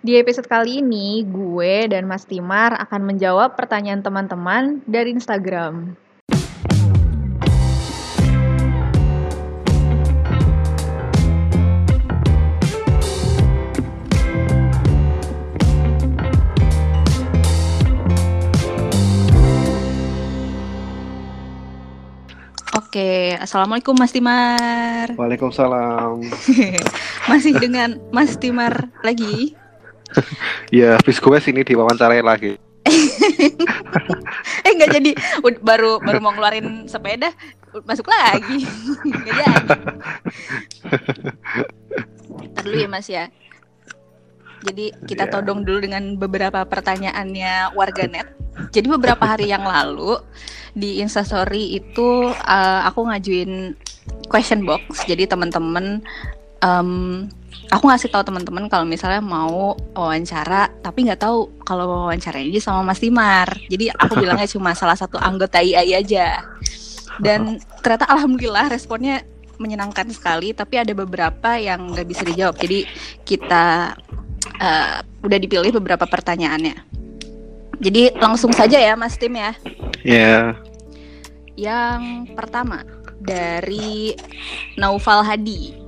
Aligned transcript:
Di 0.00 0.16
episode 0.16 0.48
kali 0.48 0.80
ini, 0.80 1.28
gue 1.28 1.84
dan 1.92 2.08
Mas 2.08 2.24
Timar 2.24 2.72
akan 2.72 3.04
menjawab 3.04 3.52
pertanyaan 3.52 4.00
teman-teman 4.00 4.80
dari 4.88 5.12
Instagram. 5.12 5.92
Oke, 22.72 23.36
Assalamualaikum 23.36 23.92
Mas 24.00 24.16
Timar. 24.16 25.12
Waalaikumsalam. 25.12 26.24
Masih 27.28 27.52
dengan 27.60 28.00
Mas 28.08 28.40
Timar 28.40 28.88
lagi? 29.04 29.59
ya, 30.80 30.98
habis 30.98 31.18
gue 31.20 31.38
sini 31.40 31.60
diwawancarai 31.62 32.22
lagi. 32.24 32.58
eh 34.66 34.72
nggak 34.74 34.90
jadi, 34.98 35.10
baru 35.60 36.00
baru 36.00 36.18
mau 36.18 36.32
ngeluarin 36.32 36.88
sepeda, 36.88 37.30
masuk 37.86 38.08
lagi. 38.10 38.66
Nggak 39.06 39.34
jadi. 39.36 39.44
Ntar 42.50 42.64
ya 42.66 42.88
Mas 42.90 43.06
ya. 43.06 43.24
Jadi 44.60 44.92
kita 45.08 45.24
Iya. 45.24 45.32
todong 45.40 45.64
dulu 45.64 45.80
dengan 45.80 46.20
beberapa 46.20 46.60
pertanyaannya 46.68 47.72
warganet. 47.72 48.28
Jadi 48.76 48.86
beberapa 48.92 49.24
hari 49.24 49.48
yang 49.48 49.64
lalu 49.64 50.20
di 50.76 51.00
Instastory 51.00 51.80
itu 51.80 52.28
uh, 52.28 52.80
aku 52.84 53.08
ngajuin 53.08 53.72
question 54.28 54.68
box. 54.68 55.08
Jadi 55.08 55.24
teman-teman 55.24 56.04
em, 56.60 56.90
aku 57.70 57.86
ngasih 57.86 58.10
tahu 58.10 58.26
teman-teman 58.26 58.66
kalau 58.66 58.82
misalnya 58.82 59.22
mau 59.22 59.78
wawancara 59.94 60.70
tapi 60.82 61.06
nggak 61.06 61.22
tahu 61.22 61.50
kalau 61.62 61.86
mau 61.86 62.00
wawancara 62.10 62.42
ini 62.42 62.58
sama 62.58 62.82
Mas 62.82 62.98
Timar. 62.98 63.46
Jadi 63.70 63.90
aku 63.94 64.18
bilangnya 64.18 64.48
cuma 64.54 64.74
salah 64.74 64.98
satu 64.98 65.16
anggota 65.16 65.62
IAI 65.62 66.02
aja. 66.02 66.42
Dan 67.20 67.62
ternyata 67.84 68.08
alhamdulillah 68.10 68.72
responnya 68.72 69.22
menyenangkan 69.60 70.08
sekali 70.08 70.56
tapi 70.56 70.80
ada 70.80 70.96
beberapa 70.96 71.56
yang 71.60 71.94
nggak 71.94 72.06
bisa 72.08 72.22
dijawab. 72.26 72.58
Jadi 72.58 72.84
kita 73.22 73.94
eh, 74.58 74.98
udah 75.22 75.38
dipilih 75.38 75.70
beberapa 75.78 76.04
pertanyaannya. 76.08 76.90
Jadi 77.80 78.12
langsung 78.20 78.52
saja 78.52 78.76
ya 78.76 78.92
Mas 78.92 79.16
Tim 79.16 79.32
ya. 79.32 79.56
Ya, 80.04 80.56
Yang 81.56 82.32
pertama 82.36 82.84
dari 83.20 84.16
Naufal 84.76 85.24
Hadi. 85.24 85.79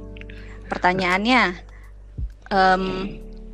Pertanyaannya, 0.72 1.42
em, 2.48 2.84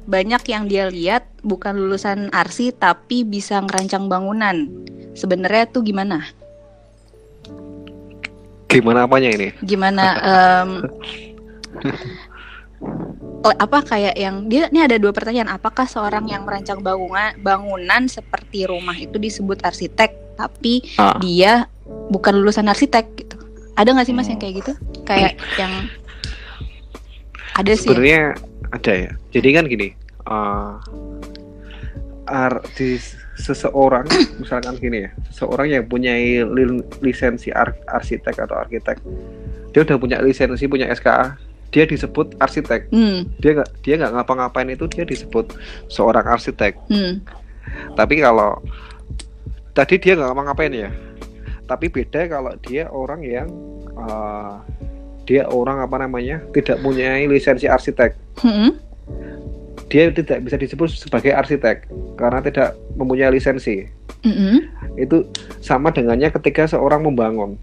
banyak 0.06 0.42
yang 0.46 0.70
dia 0.70 0.86
lihat 0.86 1.26
bukan 1.42 1.74
lulusan 1.74 2.30
arsi 2.30 2.70
tapi 2.70 3.26
bisa 3.26 3.58
ngerancang 3.58 4.06
bangunan. 4.06 4.70
Sebenarnya 5.18 5.66
tuh 5.66 5.82
gimana? 5.82 6.22
gimana 8.68 9.08
apanya 9.08 9.32
ini? 9.32 9.48
Gimana? 9.64 10.04
oh, 13.48 13.54
apa 13.56 13.78
kayak 13.80 14.14
yang 14.14 14.44
dia 14.46 14.68
ini 14.68 14.84
ada 14.84 15.00
dua 15.00 15.10
pertanyaan. 15.10 15.48
Apakah 15.48 15.88
seorang 15.88 16.28
yang 16.28 16.44
merancang 16.44 16.84
bangunan 16.84 17.32
bangunan 17.40 18.06
seperti 18.06 18.68
rumah 18.68 18.94
itu 18.94 19.16
disebut 19.16 19.64
arsitek 19.64 20.36
tapi 20.36 20.84
Ah. 21.00 21.16
dia 21.18 21.66
bukan 22.12 22.44
lulusan 22.44 22.68
arsitek 22.68 23.08
gitu? 23.16 23.40
Ada 23.72 23.96
nggak 23.96 24.06
sih 24.06 24.14
mas 24.14 24.28
yang 24.28 24.38
kayak 24.38 24.54
gitu? 24.60 24.72
Kayak 25.08 25.40
yang 25.60 25.88
ada 27.58 27.72
sih. 27.74 27.84
ya? 27.84 27.90
Sebenarnya 27.90 28.20
ada 28.70 28.92
ya. 28.94 29.10
Jadi 29.34 29.48
kan 29.50 29.64
gini, 29.66 29.88
eh 30.24 30.72
ar- 32.28 32.64
di 32.76 33.00
seseorang, 33.34 34.06
misalkan 34.40 34.76
gini 34.76 35.04
ya, 35.04 35.10
seseorang 35.28 35.68
yang 35.68 35.84
punya 35.84 36.14
li- 36.44 36.84
lisensi 37.00 37.48
ar- 37.50 37.76
arsitek 37.86 38.36
atau 38.38 38.56
arsitek, 38.58 38.96
dia 39.72 39.80
udah 39.82 39.96
punya 39.96 40.18
lisensi, 40.20 40.68
punya 40.68 40.88
SKA, 40.92 41.34
dia 41.68 41.84
disebut 41.84 42.36
arsitek. 42.38 42.88
Hmm, 42.88 43.28
Dia 43.40 43.60
nggak 43.60 43.70
dia 43.82 43.94
nggak 43.96 44.12
ngapa-ngapain 44.14 44.68
itu 44.68 44.88
dia 44.88 45.04
disebut 45.04 45.52
seorang 45.88 46.24
arsitek. 46.24 46.76
hmm, 46.88 47.20
Tapi 47.92 48.20
kalau 48.20 48.56
tadi 49.72 50.00
dia 50.00 50.16
nggak 50.16 50.28
ngapa-ngapain 50.32 50.72
ya. 50.72 50.90
Tapi 51.68 51.92
beda 51.92 52.24
kalau 52.26 52.52
dia 52.64 52.88
orang 52.88 53.20
yang 53.20 53.48
eh, 53.92 54.54
dia 55.28 55.44
orang 55.52 55.84
apa 55.84 56.00
namanya 56.00 56.40
tidak 56.56 56.80
punya 56.80 57.20
lisensi 57.28 57.68
arsitek. 57.68 58.16
hmm, 58.40 58.72
Dia 59.92 60.08
tidak 60.08 60.44
bisa 60.44 60.56
disebut 60.56 60.88
sebagai 60.88 61.36
arsitek 61.36 61.84
karena 62.16 62.40
tidak 62.40 62.72
mempunyai 62.96 63.28
lisensi. 63.36 63.84
hmm, 64.24 64.64
Itu 64.96 65.28
sama 65.60 65.92
dengannya 65.92 66.32
ketika 66.32 66.64
seorang 66.64 67.04
membangun. 67.04 67.60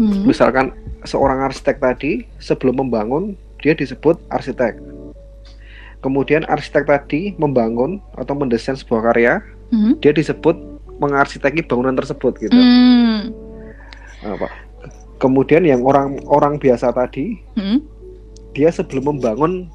hmm, 0.00 0.24
Misalkan 0.24 0.72
seorang 1.04 1.44
arsitek 1.44 1.76
tadi 1.76 2.24
sebelum 2.40 2.80
membangun 2.88 3.36
dia 3.60 3.76
disebut 3.76 4.16
arsitek. 4.32 4.80
Kemudian 6.00 6.48
arsitek 6.48 6.88
tadi 6.88 7.36
membangun 7.36 8.00
atau 8.16 8.32
mendesain 8.36 8.76
sebuah 8.76 9.12
karya, 9.12 9.44
hmm, 9.72 10.00
dia 10.00 10.12
disebut 10.12 10.56
mengarsiteki 11.00 11.68
bangunan 11.68 11.96
tersebut 11.96 12.32
gitu. 12.40 12.56
hmm, 12.56 13.28
Apa? 14.24 14.48
Kemudian 15.22 15.62
yang 15.64 15.86
orang 15.86 16.20
orang 16.26 16.58
biasa 16.58 16.90
tadi, 16.90 17.38
hmm, 17.56 17.78
dia 18.52 18.70
sebelum 18.70 19.14
membangun 19.14 19.70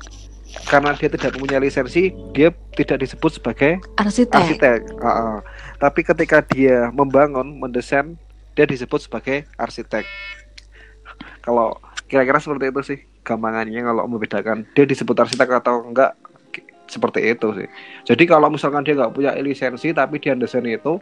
karena 0.65 0.97
dia 0.97 1.09
tidak 1.13 1.37
mempunyai 1.37 1.61
lisensi, 1.61 2.09
dia 2.33 2.49
tidak 2.73 3.05
disebut 3.05 3.37
sebagai 3.37 3.77
arsitek. 4.01 4.39
arsitek. 4.39 4.79
Ah, 5.01 5.09
ah. 5.09 5.37
Tapi 5.77 6.01
ketika 6.01 6.41
dia 6.41 6.89
membangun, 6.89 7.61
mendesain, 7.61 8.17
dia 8.57 8.65
disebut 8.65 8.99
sebagai 9.05 9.45
arsitek. 9.55 10.03
Kalau 11.45 11.77
kira-kira 12.09 12.41
seperti 12.41 12.65
itu 12.73 12.81
sih 12.83 12.99
gampangannya 13.21 13.85
kalau 13.85 14.03
membedakan 14.09 14.65
dia 14.73 14.89
disebut 14.89 15.13
arsitek 15.13 15.61
atau 15.61 15.85
enggak 15.85 16.17
seperti 16.89 17.21
itu 17.29 17.53
sih. 17.53 17.69
Jadi 18.09 18.25
kalau 18.25 18.49
misalkan 18.49 18.81
dia 18.81 18.97
nggak 18.97 19.13
punya 19.13 19.37
lisensi 19.37 19.93
tapi 19.93 20.17
dia 20.17 20.33
desain 20.33 20.65
itu 20.65 20.97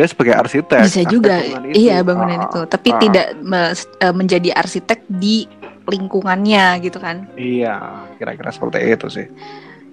dia 0.00 0.08
sebagai 0.08 0.32
arsitek. 0.32 0.80
Bisa 0.80 1.04
juga, 1.04 1.36
bangunan 1.36 1.62
itu. 1.68 1.76
iya 1.76 1.96
bangunan 2.00 2.38
Ah, 2.40 2.46
itu. 2.48 2.60
Tapi 2.64 2.88
ah. 2.88 2.98
tidak 2.98 3.26
me- 3.36 3.72
eh, 3.76 4.14
menjadi 4.16 4.48
arsitek 4.56 5.04
di 5.12 5.44
lingkungannya 5.84 6.80
gitu 6.80 6.96
kan? 6.96 7.28
Iya, 7.36 7.76
kira-kira 8.16 8.48
seperti 8.48 8.80
itu 8.80 9.06
sih. 9.12 9.26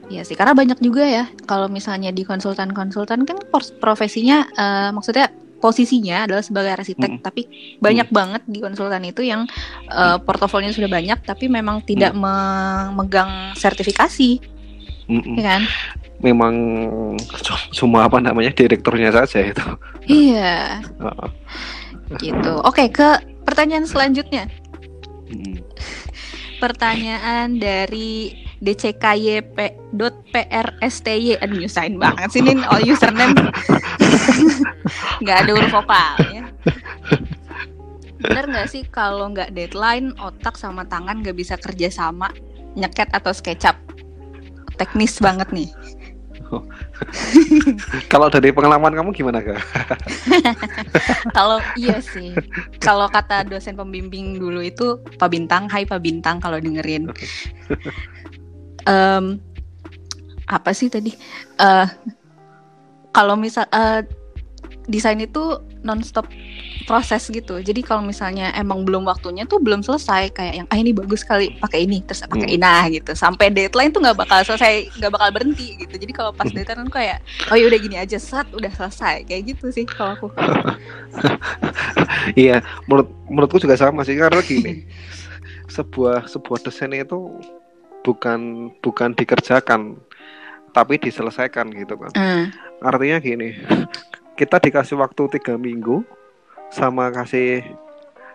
Iya 0.07 0.23
sih, 0.23 0.39
karena 0.39 0.55
banyak 0.55 0.79
juga 0.79 1.03
ya. 1.03 1.27
Kalau 1.43 1.67
misalnya 1.67 2.15
di 2.15 2.23
konsultan-konsultan 2.23 3.27
kan 3.27 3.37
profesinya, 3.83 4.47
eh, 4.47 4.89
maksudnya 4.95 5.27
posisinya 5.57 6.23
adalah 6.23 6.45
sebagai 6.45 6.71
arsitek, 6.71 7.17
Mm. 7.17 7.21
tapi 7.25 7.49
banyak 7.81 8.07
banget 8.07 8.45
di 8.47 8.61
konsultan 8.61 9.03
itu 9.03 9.25
yang 9.25 9.43
eh, 9.89 10.17
portofolionya 10.23 10.71
sudah 10.71 10.87
banyak, 10.87 11.19
tapi 11.25 11.51
memang 11.51 11.83
tidak 11.83 12.15
memegang 12.15 13.51
sertifikasi, 13.51 14.39
Mm-mm. 15.09 15.35
ya 15.35 15.43
kan? 15.43 15.61
Memang 16.17 16.53
cuma 17.73 18.09
apa 18.09 18.17
namanya 18.17 18.49
direkturnya 18.49 19.13
saja 19.13 19.53
itu. 19.53 19.65
Iya, 20.09 20.81
Heeh. 20.81 21.29
gitu. 22.17 22.53
Oke, 22.65 22.89
ke 22.89 23.21
pertanyaan 23.45 23.85
selanjutnya. 23.85 24.49
Mm. 25.29 25.61
Pertanyaan 26.57 27.61
dari 27.61 28.47
dckyp.prsty 28.57 29.57
Aduh 31.37 31.57
nyusahin 31.61 32.01
banget 32.01 32.29
sih 32.33 32.41
ini 32.41 32.57
all 32.65 32.81
username 32.81 33.37
Nggak 35.21 35.37
ada 35.45 35.51
huruf 35.53 35.69
vokalnya 35.69 36.49
Bener 38.17 38.45
nggak 38.49 38.67
sih 38.73 38.81
kalau 38.89 39.29
nggak 39.29 39.53
deadline 39.53 40.17
Otak 40.17 40.57
sama 40.57 40.89
tangan 40.89 41.21
nggak 41.21 41.37
bisa 41.37 41.53
kerja 41.61 41.93
sama 41.93 42.33
Nyeket 42.73 43.13
atau 43.13 43.29
SketchUp 43.29 43.77
Teknis 44.77 45.21
banget 45.21 45.53
nih 45.53 45.69
Kalau 48.13 48.27
dari 48.31 48.49
pengalaman 48.49 48.93
kamu 48.93 49.09
gimana 49.13 49.39
kak? 49.43 49.59
Kalau 51.37 51.61
iya 51.77 52.01
sih. 52.01 52.33
Kalau 52.81 53.07
kata 53.09 53.45
dosen 53.45 53.77
pembimbing 53.77 54.37
dulu 54.41 54.61
itu 54.63 55.01
Pak 55.17 55.29
Bintang 55.29 55.69
Hai 55.69 55.85
Pak 55.85 56.01
Bintang 56.01 56.41
kalau 56.41 56.57
dengerin. 56.57 57.09
Em, 58.87 59.41
Apa 60.47 60.71
sih 60.71 60.87
tadi? 60.87 61.11
Eh, 61.59 61.87
Kalau 63.11 63.35
misal 63.35 63.67
eh, 63.73 64.07
Desain 64.87 65.19
itu 65.19 65.59
nonstop 65.83 66.31
proses 66.87 67.27
gitu 67.27 67.59
jadi 67.59 67.83
kalau 67.83 67.99
misalnya 67.99 68.55
emang 68.55 68.81
belum 68.81 69.03
waktunya 69.03 69.43
tuh 69.43 69.59
belum 69.59 69.83
selesai 69.83 70.31
kayak 70.31 70.53
yang 70.55 70.67
ah 70.67 70.77
ini 70.77 70.95
bagus 70.95 71.21
sekali 71.21 71.51
pakai 71.53 71.83
ini 71.83 71.99
terus 72.01 72.23
pakai 72.23 72.47
Hmm. 72.47 72.55
ini 72.55 72.63
nah 72.63 72.87
gitu 72.87 73.11
sampai 73.11 73.51
deadline 73.51 73.91
tuh 73.91 73.99
nggak 73.99 74.15
bakal 74.17 74.39
selesai 74.41 74.87
nggak 74.95 75.11
bakal 75.11 75.29
berhenti 75.29 75.75
gitu 75.77 75.93
jadi 75.93 76.13
kalau 76.15 76.31
pas 76.31 76.47
Hmm. 76.47 76.55
deadline 76.55 76.79
kan 76.81 76.89
kayak 76.89 77.17
oh 77.45 77.55
ya 77.55 77.67
udah 77.67 77.77
gini 77.77 77.95
aja 77.97 78.15
saat 78.15 78.47
udah 78.49 78.71
selesai 78.71 79.21
kayak 79.21 79.43
gitu 79.45 79.67
sih 79.69 79.83
kalau 79.83 80.15
aku 80.15 80.27
Iya, 82.35 82.59
menurut 82.85 83.07
menurutku 83.25 83.57
juga 83.57 83.75
sama 83.75 84.03
sih 84.03 84.15
karena 84.15 84.39
gini. 84.41 84.83
sebuah 85.67 86.25
sebuah 86.25 86.63
desain 86.63 86.89
itu 86.89 87.43
bukan 87.99 88.39
bukan 88.79 89.11
dikerjakan 89.11 89.99
tapi 90.71 90.95
diselesaikan 90.95 91.67
gitu 91.69 91.99
kan 91.99 92.11
Hmm. 92.13 92.45
artinya 92.79 93.19
gini 93.19 93.51
kita 94.33 94.57
dikasih 94.57 94.95
waktu 94.95 95.27
tiga 95.29 95.59
minggu 95.59 96.07
sama 96.69 97.09
kasih 97.09 97.63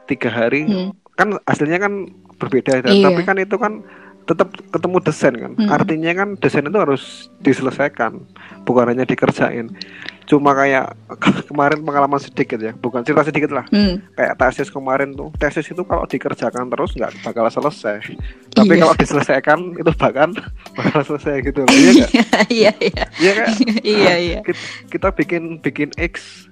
tiga 0.04 0.28
hari 0.28 0.64
Hmm. 0.64 0.90
kan 1.12 1.36
hasilnya 1.42 1.78
kan 1.78 2.08
berbeda 2.36 2.80
dan 2.80 2.92
Iya. 2.92 3.04
tapi 3.06 3.20
kan 3.22 3.36
itu 3.36 3.54
kan 3.54 3.84
tetap 4.22 4.48
ketemu 4.70 4.96
desain 5.00 5.34
kan 5.34 5.52
Hmm. 5.54 5.68
artinya 5.68 6.10
kan 6.14 6.28
desain 6.36 6.62
itu 6.62 6.74
harus 6.74 7.02
diselesaikan 7.40 8.22
bukan 8.62 8.86
hanya 8.86 9.02
dikerjain 9.02 9.74
cuma 10.22 10.54
kayak 10.54 10.94
kemarin 11.48 11.82
pengalaman 11.82 12.16
sedikit 12.16 12.56
ya 12.56 12.70
bukan 12.72 13.02
cerita 13.02 13.22
sedikit 13.24 13.50
lah 13.50 13.66
Hmm. 13.68 13.98
kayak 14.12 14.38
tesis 14.38 14.70
kemarin 14.70 15.10
tuh 15.12 15.34
tesis 15.36 15.66
itu 15.66 15.82
kalau 15.82 16.06
dikerjakan 16.06 16.66
terus 16.66 16.94
nggak 16.94 17.12
bakal 17.20 17.46
selesai 17.46 17.98
tapi 18.48 18.72
Iya. 18.72 18.80
kalau 18.80 18.94
diselesaikan 18.94 19.58
itu 19.76 19.90
bahkan 19.92 20.30
bakal 20.78 21.02
selesai 21.04 21.42
gitu 21.42 21.62
loh 21.62 21.74
iya? 21.74 22.06
Iya 22.48 22.72
iya 22.80 23.04
iya 23.18 23.32
kan 23.34 23.48
iya 23.82 24.14
iya. 24.16 24.40
kita, 24.40 24.58
kita 24.88 25.08
bikin 25.12 25.42
bikin 25.58 25.90
X 25.94 26.46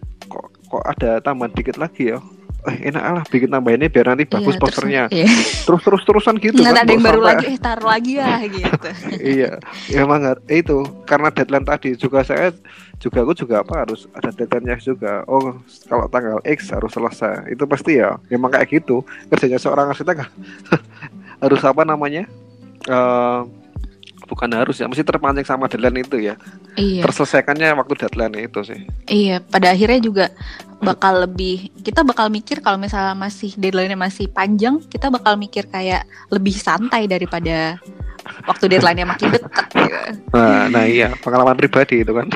kok 0.71 0.85
ada 0.87 1.19
tambahan 1.19 1.51
dikit 1.51 1.77
lagi 1.77 2.15
ya? 2.15 2.19
Eh, 2.61 2.93
enak 2.93 3.01
lah 3.01 3.25
bikin 3.25 3.49
tambah 3.49 3.73
ini 3.73 3.89
biar 3.89 4.13
nanti 4.13 4.29
bagus 4.29 4.53
Iya, 4.53 4.61
terus- 4.61 4.61
posternya. 4.61 5.03
Iya. 5.09 5.27
terus 5.65 5.81
terus 5.81 6.03
terusan 6.05 6.37
gitu 6.37 6.61
Nggak 6.61 6.69
kan, 6.71 6.77
ada 6.79 6.93
yang 6.93 7.01
baru 7.01 7.17
sampai- 7.17 7.31
lagi, 7.33 7.47
eh 7.49 7.59
taruh 7.59 7.89
lagi 7.89 8.13
ya 8.15 8.29
gitu. 8.53 8.89
iya 9.19 9.51
ya 9.89 9.99
emang 10.05 10.21
har- 10.23 10.45
itu 10.47 10.77
karena 11.03 11.29
deadline 11.31 11.65
tadi 11.65 11.97
juga 11.97 12.21
saya 12.21 12.53
juga 13.01 13.25
aku 13.25 13.33
juga 13.35 13.65
apa 13.65 13.75
harus 13.81 14.05
ada 14.13 14.29
deadline-nya 14.31 14.77
juga. 14.79 15.25
Oh 15.25 15.57
kalau 15.89 16.05
tanggal 16.07 16.37
X 16.45 16.69
harus 16.69 16.93
selesai. 16.93 17.49
Itu 17.49 17.65
pasti 17.65 17.97
ya 17.97 18.21
memang 18.29 18.53
kayak 18.53 18.69
gitu. 18.71 19.01
Kerjanya 19.27 19.57
seorang 19.57 19.89
arsitek 19.89 20.29
harus 21.43 21.61
apa 21.63 21.83
namanya? 21.83 22.29
Eh, 22.83 23.41
bukan 24.31 24.47
harus 24.55 24.79
ya 24.79 24.87
mesti 24.87 25.03
terpancing 25.03 25.43
sama 25.43 25.67
deadline 25.67 26.07
itu 26.07 26.23
ya. 26.23 26.39
Iya. 26.79 27.03
terselesaikannya 27.03 27.75
waktu 27.75 27.95
deadline 27.99 28.47
itu 28.47 28.63
sih. 28.63 28.81
Iya, 29.11 29.43
pada 29.43 29.75
akhirnya 29.75 29.99
juga 29.99 30.27
bakal 30.81 31.27
lebih 31.29 31.75
kita 31.83 32.07
bakal 32.07 32.31
mikir 32.31 32.63
kalau 32.63 32.79
misalnya 32.79 33.19
masih 33.19 33.53
deadline-nya 33.59 33.99
masih 33.99 34.31
panjang, 34.31 34.79
kita 34.87 35.11
bakal 35.11 35.35
mikir 35.35 35.67
kayak 35.67 36.07
lebih 36.31 36.55
santai 36.55 37.11
daripada 37.11 37.77
waktu 38.49 38.65
deadline-nya 38.71 39.07
makin 39.09 39.35
dekat 39.35 39.67
gitu. 39.73 39.99
nah, 40.35 40.69
nah 40.71 40.85
iya 40.87 41.13
pengalaman 41.21 41.57
pribadi 41.57 42.03
itu 42.03 42.13
kan 42.13 42.27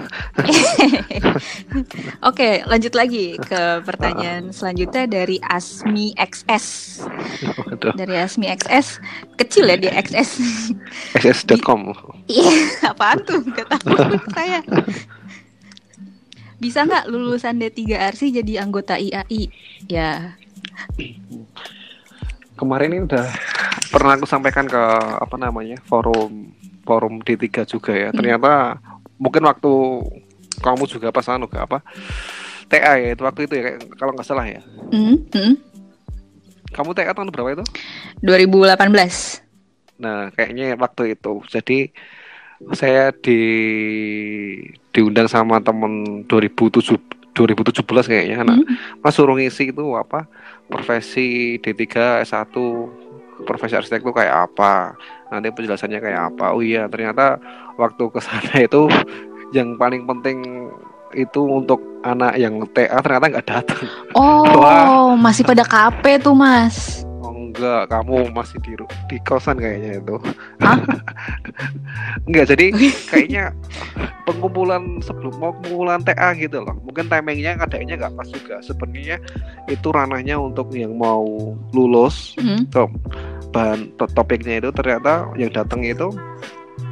Oke, 2.28 2.62
lanjut 2.66 2.94
lagi 2.94 3.34
ke 3.38 3.82
pertanyaan 3.82 4.54
selanjutnya 4.54 5.04
dari 5.10 5.42
Asmi 5.42 6.14
XS. 6.14 6.66
Waduh, 7.66 7.92
Dari 7.98 8.14
Asmi 8.16 8.46
XS, 8.48 9.02
kecil 9.36 9.68
ya 9.68 9.76
dia 9.76 9.92
XS. 9.98 10.30
ss.com 11.18 11.90
Iya, 12.30 12.90
apaan 12.94 13.18
tuh? 13.26 13.42
Gak 13.50 13.66
tahu 13.66 13.98
saya. 14.32 14.62
Bisa 16.62 16.86
nggak 16.86 17.10
lulusan 17.10 17.60
D3 17.60 17.98
RC 18.14 18.40
jadi 18.40 18.62
anggota 18.62 18.96
IAI? 18.96 19.50
Ya, 19.90 20.38
kemarin 22.54 22.90
ini 22.94 23.02
udah 23.06 23.26
pernah 23.90 24.18
aku 24.18 24.26
sampaikan 24.26 24.66
ke 24.66 24.82
apa 25.18 25.36
namanya 25.38 25.78
forum 25.86 26.50
forum 26.84 27.22
D3 27.22 27.64
juga 27.66 27.92
ya 27.94 28.08
Hmm. 28.10 28.18
ternyata 28.18 28.78
mungkin 29.18 29.46
waktu 29.46 29.72
kamu 30.60 30.84
juga 30.86 31.10
pas 31.10 31.26
anu 31.30 31.46
ke 31.46 31.58
apa 31.58 31.82
TA 32.70 32.98
ya 32.98 33.14
itu 33.14 33.22
waktu 33.22 33.46
itu 33.46 33.54
ya 33.58 33.78
kalau 33.98 34.14
nggak 34.14 34.26
salah 34.26 34.46
ya 34.46 34.62
hmm, 34.90 35.16
hmm. 35.30 35.54
kamu 36.74 36.90
TA 36.94 37.14
tahun 37.14 37.30
berapa 37.30 37.60
itu 37.60 37.64
2018. 38.22 40.02
nah 40.02 40.30
kayaknya 40.34 40.74
waktu 40.74 41.14
itu 41.14 41.32
jadi 41.50 41.78
saya 42.74 43.10
di 43.14 43.40
diundang 44.94 45.26
sama 45.26 45.58
temen 45.60 46.24
2007 46.30 47.13
2017 47.34 47.84
kayaknya 48.06 48.46
nah 48.46 48.56
Hmm. 48.56 49.02
Mas 49.02 49.14
suruh 49.18 49.34
ngisi 49.34 49.74
itu 49.74 49.84
apa? 49.98 50.24
Profesi 50.70 51.58
D3 51.60 52.22
S1 52.24 52.54
profesi 53.44 53.74
arsitek 53.74 54.00
itu 54.00 54.14
kayak 54.14 54.48
apa? 54.50 54.94
Nanti 55.28 55.50
penjelasannya 55.50 55.98
kayak 56.00 56.20
apa? 56.32 56.54
Oh 56.54 56.62
iya 56.62 56.86
ternyata 56.86 57.36
waktu 57.76 58.08
ke 58.08 58.20
sana 58.22 58.54
itu 58.62 58.86
yang 59.52 59.74
paling 59.76 60.06
penting 60.06 60.70
itu 61.14 61.46
untuk 61.46 61.78
anak 62.02 62.34
yang 62.38 62.58
TA 62.74 62.98
ternyata 62.98 63.38
nggak 63.38 63.46
datang. 63.46 63.82
Oh, 64.18 65.14
masih 65.24 65.46
pada 65.46 65.62
KP 65.62 66.18
tuh, 66.18 66.34
Mas. 66.34 67.03
Enggak 67.54 67.86
kamu 67.86 68.34
masih 68.34 68.58
di 68.66 68.74
di 69.06 69.16
kosan 69.22 69.62
kayaknya 69.62 70.02
itu. 70.02 70.16
Enggak 72.26 72.50
jadi 72.50 72.64
kayaknya 73.06 73.44
pengumpulan 74.26 74.98
sebelum 74.98 75.38
mau 75.38 75.52
pengumpulan 75.62 76.02
TA 76.02 76.34
gitu 76.34 76.66
loh. 76.66 76.74
Mungkin 76.82 77.06
timingnya 77.06 77.62
adanya 77.62 77.94
nggak 77.94 78.14
pas 78.18 78.28
juga. 78.28 78.58
Sebenarnya 78.58 79.22
itu 79.70 79.88
ranahnya 79.94 80.34
untuk 80.40 80.74
yang 80.74 80.98
mau 80.98 81.54
lulus 81.70 82.34
Hmm. 82.42 82.66
Tom. 82.74 82.90
Bahan 83.54 83.94
to- 83.94 84.10
topiknya 84.10 84.58
itu 84.58 84.74
ternyata 84.74 85.30
yang 85.38 85.54
datang 85.54 85.86
itu 85.86 86.10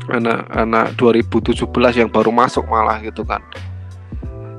anak-anak 0.07 0.95
2017 0.95 1.99
yang 1.99 2.07
baru 2.07 2.31
masuk 2.31 2.63
malah 2.71 3.03
gitu 3.03 3.27
kan. 3.27 3.43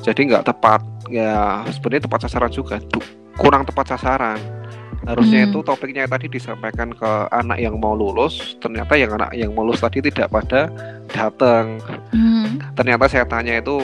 Jadi 0.04 0.28
nggak 0.28 0.52
tepat 0.52 0.84
ya 1.08 1.64
sebenarnya 1.72 2.12
tepat 2.12 2.20
sasaran 2.28 2.52
juga. 2.52 2.76
Kurang 3.40 3.64
tepat 3.64 3.96
sasaran 3.96 4.36
harusnya 5.04 5.44
Hmm. 5.44 5.50
itu 5.52 5.60
topiknya 5.62 6.04
tadi 6.06 6.28
disampaikan 6.28 6.92
ke 6.92 7.12
anak 7.30 7.60
yang 7.60 7.76
mau 7.76 7.92
lulus 7.92 8.56
ternyata 8.58 8.96
yang 8.96 9.12
anak 9.14 9.36
yang 9.36 9.52
mau 9.52 9.64
lulus 9.64 9.80
tadi 9.80 10.00
tidak 10.00 10.30
pada 10.30 10.72
datang 11.10 11.80
Hmm. 12.10 12.60
ternyata 12.74 13.06
saya 13.08 13.26
tanya 13.26 13.60
itu 13.60 13.76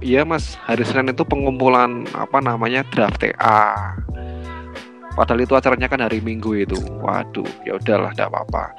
iya 0.00 0.20
mas 0.22 0.60
hari 0.60 0.84
Senin 0.84 1.10
itu 1.10 1.24
pengumpulan 1.24 2.04
apa 2.12 2.38
namanya 2.38 2.84
draft 2.88 3.18
TA 3.18 3.96
padahal 5.12 5.40
itu 5.40 5.52
acaranya 5.52 5.86
kan 5.86 6.00
hari 6.00 6.20
Minggu 6.20 6.54
itu 6.54 6.76
waduh 7.00 7.48
ya 7.64 7.76
udahlah 7.76 8.12
tidak 8.12 8.30
apa-apa 8.30 8.72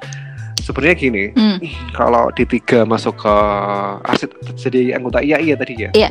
sebenarnya 0.58 0.94
gini 0.94 1.24
Hmm. 1.34 1.58
kalau 1.92 2.30
di 2.32 2.46
tiga 2.46 2.86
masuk 2.86 3.18
ke 3.18 3.34
aset 4.06 4.30
jadi 4.54 4.94
anggota 4.94 5.18
IAI 5.18 5.50
ya 5.50 5.56
tadi 5.58 5.74
ya 5.76 5.90
Iya. 5.92 6.10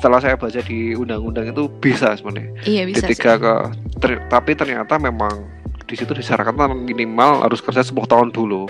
Setelah 0.00 0.16
saya 0.18 0.32
baca 0.32 0.56
di 0.58 0.96
undang-undang 0.96 1.52
itu 1.52 1.68
bisa 1.76 2.16
sebenarnya 2.16 2.56
Iya 2.64 2.88
bisa. 2.88 3.04
sih. 3.04 3.12
tiga 3.12 3.36
ke 3.36 3.52
ter- 4.00 4.24
tapi 4.26 4.56
ternyata 4.56 4.96
memang 4.96 5.44
di 5.84 5.92
situ 5.92 6.08
disyaratkan 6.10 6.56
minimal 6.80 7.44
harus 7.44 7.60
kerja 7.60 7.84
10 7.84 8.08
tahun 8.08 8.32
dulu 8.32 8.64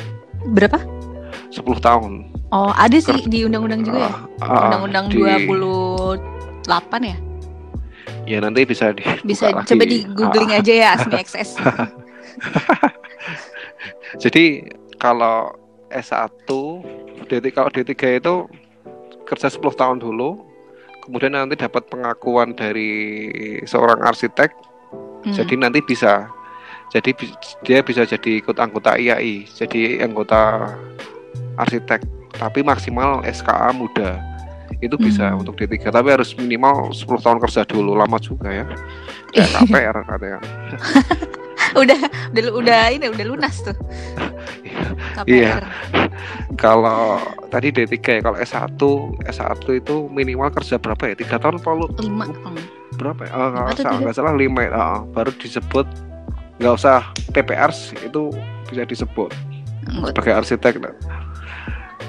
Berapa? 0.50 0.82
10 1.49 1.62
tahun 1.79 2.12
Oh, 2.50 2.75
ada 2.75 2.99
sih 2.99 3.15
di 3.25 3.47
undang-undang 3.47 3.87
juga 3.87 3.99
ya. 4.00 4.12
Ah, 4.43 4.51
ah, 4.51 4.63
Undang-undang 4.82 5.06
di- 5.06 5.22
28 5.22 6.19
ya. 7.01 7.17
ya 8.27 8.39
nanti 8.43 8.67
bisa 8.67 8.91
di 8.91 9.06
Bisa 9.31 9.55
buka 9.55 9.63
coba 9.65 9.79
lagi. 9.79 9.91
di 9.94 9.99
googling 10.10 10.51
aja 10.51 10.72
ya 10.75 10.89
Asmi 10.99 11.15
XS. 11.15 11.51
Jadi 14.19 14.67
kalau 14.96 15.55
S1 15.89 16.46
D3 17.25 17.44
kalau 17.51 17.70
D3 17.70 17.94
itu 18.19 18.34
kerja 19.25 19.46
10 19.46 19.63
tahun 19.72 19.99
dulu 20.01 20.50
kemudian 21.10 21.34
nanti 21.34 21.58
dapat 21.58 21.90
pengakuan 21.90 22.55
dari 22.55 23.26
seorang 23.67 23.98
arsitek 24.06 24.70
Hmm. 25.20 25.36
jadi 25.36 25.52
nanti 25.58 25.84
bisa 25.84 26.31
jadi 26.88 27.12
dia 27.60 27.84
bisa 27.84 28.08
jadi 28.08 28.40
ikut 28.40 28.56
anggota 28.56 28.96
IAI 28.96 29.44
jadi 29.44 30.00
anggota 30.00 30.70
arsitek 31.60 32.00
tapi 32.32 32.64
maksimal 32.64 33.20
SKA 33.29 33.69
muda 33.76 34.17
itu 34.81 34.96
bisa 34.96 35.29
Hmm. 35.29 35.44
untuk 35.44 35.60
D3 35.60 35.93
tapi 35.93 36.08
harus 36.08 36.32
minimal 36.32 36.96
10 36.96 37.20
tahun 37.20 37.36
kerja 37.36 37.69
dulu 37.69 37.93
lama 37.93 38.17
juga 38.17 38.48
ya 38.48 38.64
kayak 39.29 39.50
KPR 39.60 39.96
katanya 40.08 40.40
udah 41.81 42.00
udah 42.32 42.44
udah 42.56 42.81
ini 42.93 43.06
udah 43.10 43.24
lunas 43.26 43.56
tuh. 43.62 43.76
Iya. 45.29 45.60
KPR. 45.60 45.64
kalau 46.58 47.20
tadi 47.48 47.72
D3 47.72 47.96
ya 47.96 48.20
kalau 48.20 48.36
S1 48.36 48.81
S1 49.29 49.64
itu 49.81 49.96
minimal 50.12 50.52
kerja 50.52 50.76
berapa 50.76 51.12
ya 51.12 51.14
tiga 51.17 51.36
tahun 51.40 51.60
kalau 51.60 51.88
Lima. 52.00 52.29
Berapa 53.00 53.20
ya? 53.24 53.32
Oh, 53.32 53.48
nggak 53.55 53.81
salah 53.81 53.98
nggak 54.02 54.17
salah 54.17 54.34
lima 54.36 54.60
ya. 54.67 54.70
Ah, 54.76 54.98
baru 55.08 55.32
disebut 55.36 55.88
nggak 56.60 56.74
usah 56.76 57.00
PPR 57.32 57.72
itu 58.05 58.29
bisa 58.69 58.84
disebut 58.84 59.32
Anggota. 59.88 60.12
sebagai 60.12 60.32
arsitek 60.44 60.74
nah. 60.84 60.93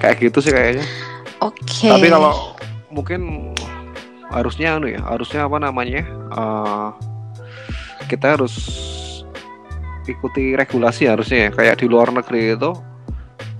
kayak 0.03 0.27
gitu 0.27 0.43
sih 0.43 0.51
kayaknya 0.51 0.83
Oke. 1.39 1.87
tapi 1.87 2.11
kalau 2.11 2.51
mungkin 2.91 3.55
harusnya 4.27 4.75
anu 4.75 4.91
ya 4.91 4.99
harusnya 5.07 5.47
apa 5.47 5.55
namanya 5.55 6.03
eh, 6.35 6.89
kita 8.11 8.35
harus 8.35 8.53
ikuti 10.03 10.53
regulasi 10.53 11.05
harusnya 11.05 11.45
ya 11.45 11.49
kayak 11.51 11.75
di 11.77 11.85
luar 11.85 12.09
negeri 12.09 12.53
itu 12.53 12.71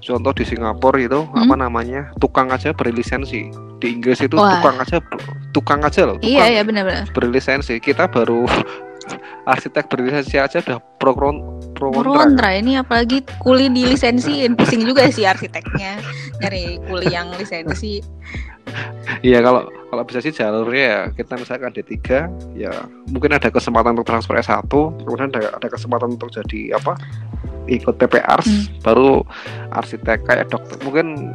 contoh 0.01 0.33
di 0.33 0.41
Singapura 0.41 0.97
itu 0.97 1.21
Hmm? 1.23 1.45
apa 1.45 1.55
namanya 1.55 2.09
tukang 2.17 2.49
aja 2.49 2.71
berlisensi 2.71 3.47
di 3.77 3.87
Inggris 3.87 4.19
itu 4.19 4.33
Wah. 4.33 4.57
tukang 4.57 4.77
aja 4.77 4.97
tukang 5.51 5.81
aja 5.81 6.01
loh 6.05 6.17
Iya 6.19 6.41
tukang 6.41 6.49
iya 6.49 6.61
benar-benar. 6.63 7.05
berlisensi 7.11 7.77
kita 7.77 8.05
baru 8.05 8.45
arsitek 9.43 9.89
berlisensi 9.89 10.37
aja 10.37 10.61
udah 10.61 10.77
pro 10.97 11.11
pro 11.11 11.29
pro 11.73 11.89
Pro 11.89 12.03
kontra. 12.05 12.13
kontra 12.29 12.49
ini 12.53 12.77
apalagi 12.77 13.25
kuli 13.41 13.65
di 13.67 13.85
lisensiin 13.85 14.53
pusing 14.53 14.85
juga 14.85 15.09
sih 15.09 15.25
arsiteknya 15.25 15.97
nyari 16.39 16.77
kuli 16.85 17.09
yang 17.09 17.33
lisensi 17.35 18.01
Iya 19.19 19.41
kalau 19.41 19.67
kalau 19.89 20.03
bisa 20.05 20.21
sih 20.21 20.31
jalurnya 20.31 20.85
ya 20.85 20.99
kita 21.11 21.35
misalkan 21.35 21.73
D3 21.73 21.97
ya 22.55 22.71
mungkin 23.09 23.33
ada 23.33 23.49
kesempatan 23.49 23.97
untuk 23.97 24.07
transfer 24.07 24.37
S1 24.37 24.69
kemudian 25.03 25.27
ada, 25.33 25.57
ada 25.57 25.67
kesempatan 25.67 26.15
untuk 26.15 26.31
jadi 26.31 26.77
apa 26.77 26.95
ikut 27.67 27.97
PPARS 27.97 28.47
Hmm. 28.47 28.65
baru 28.79 29.25
arsitek 29.71 30.23
kayak 30.23 30.47
dokter 30.49 30.77
mungkin 30.81 31.33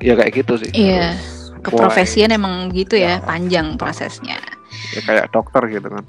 ya 0.00 0.14
kayak 0.16 0.32
gitu 0.32 0.54
sih 0.56 0.70
Iya. 0.72 1.18
Keprofesian 1.58 2.30
emang 2.30 2.70
gitu 2.70 2.94
ya 2.94 3.18
Ya. 3.18 3.24
panjang 3.26 3.74
prosesnya 3.74 4.38
ya 4.94 5.00
kayak 5.02 5.34
dokter 5.34 5.66
gitu 5.68 5.90
kan 5.90 6.04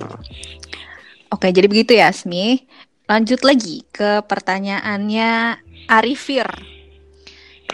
Oke, 1.30 1.54
jadi 1.54 1.70
begitu 1.70 1.94
ya, 1.94 2.10
Asmi. 2.10 2.66
Lanjut 3.06 3.42
lagi 3.42 3.86
ke 3.90 4.22
pertanyaannya 4.26 5.58
Arifir. 5.90 6.46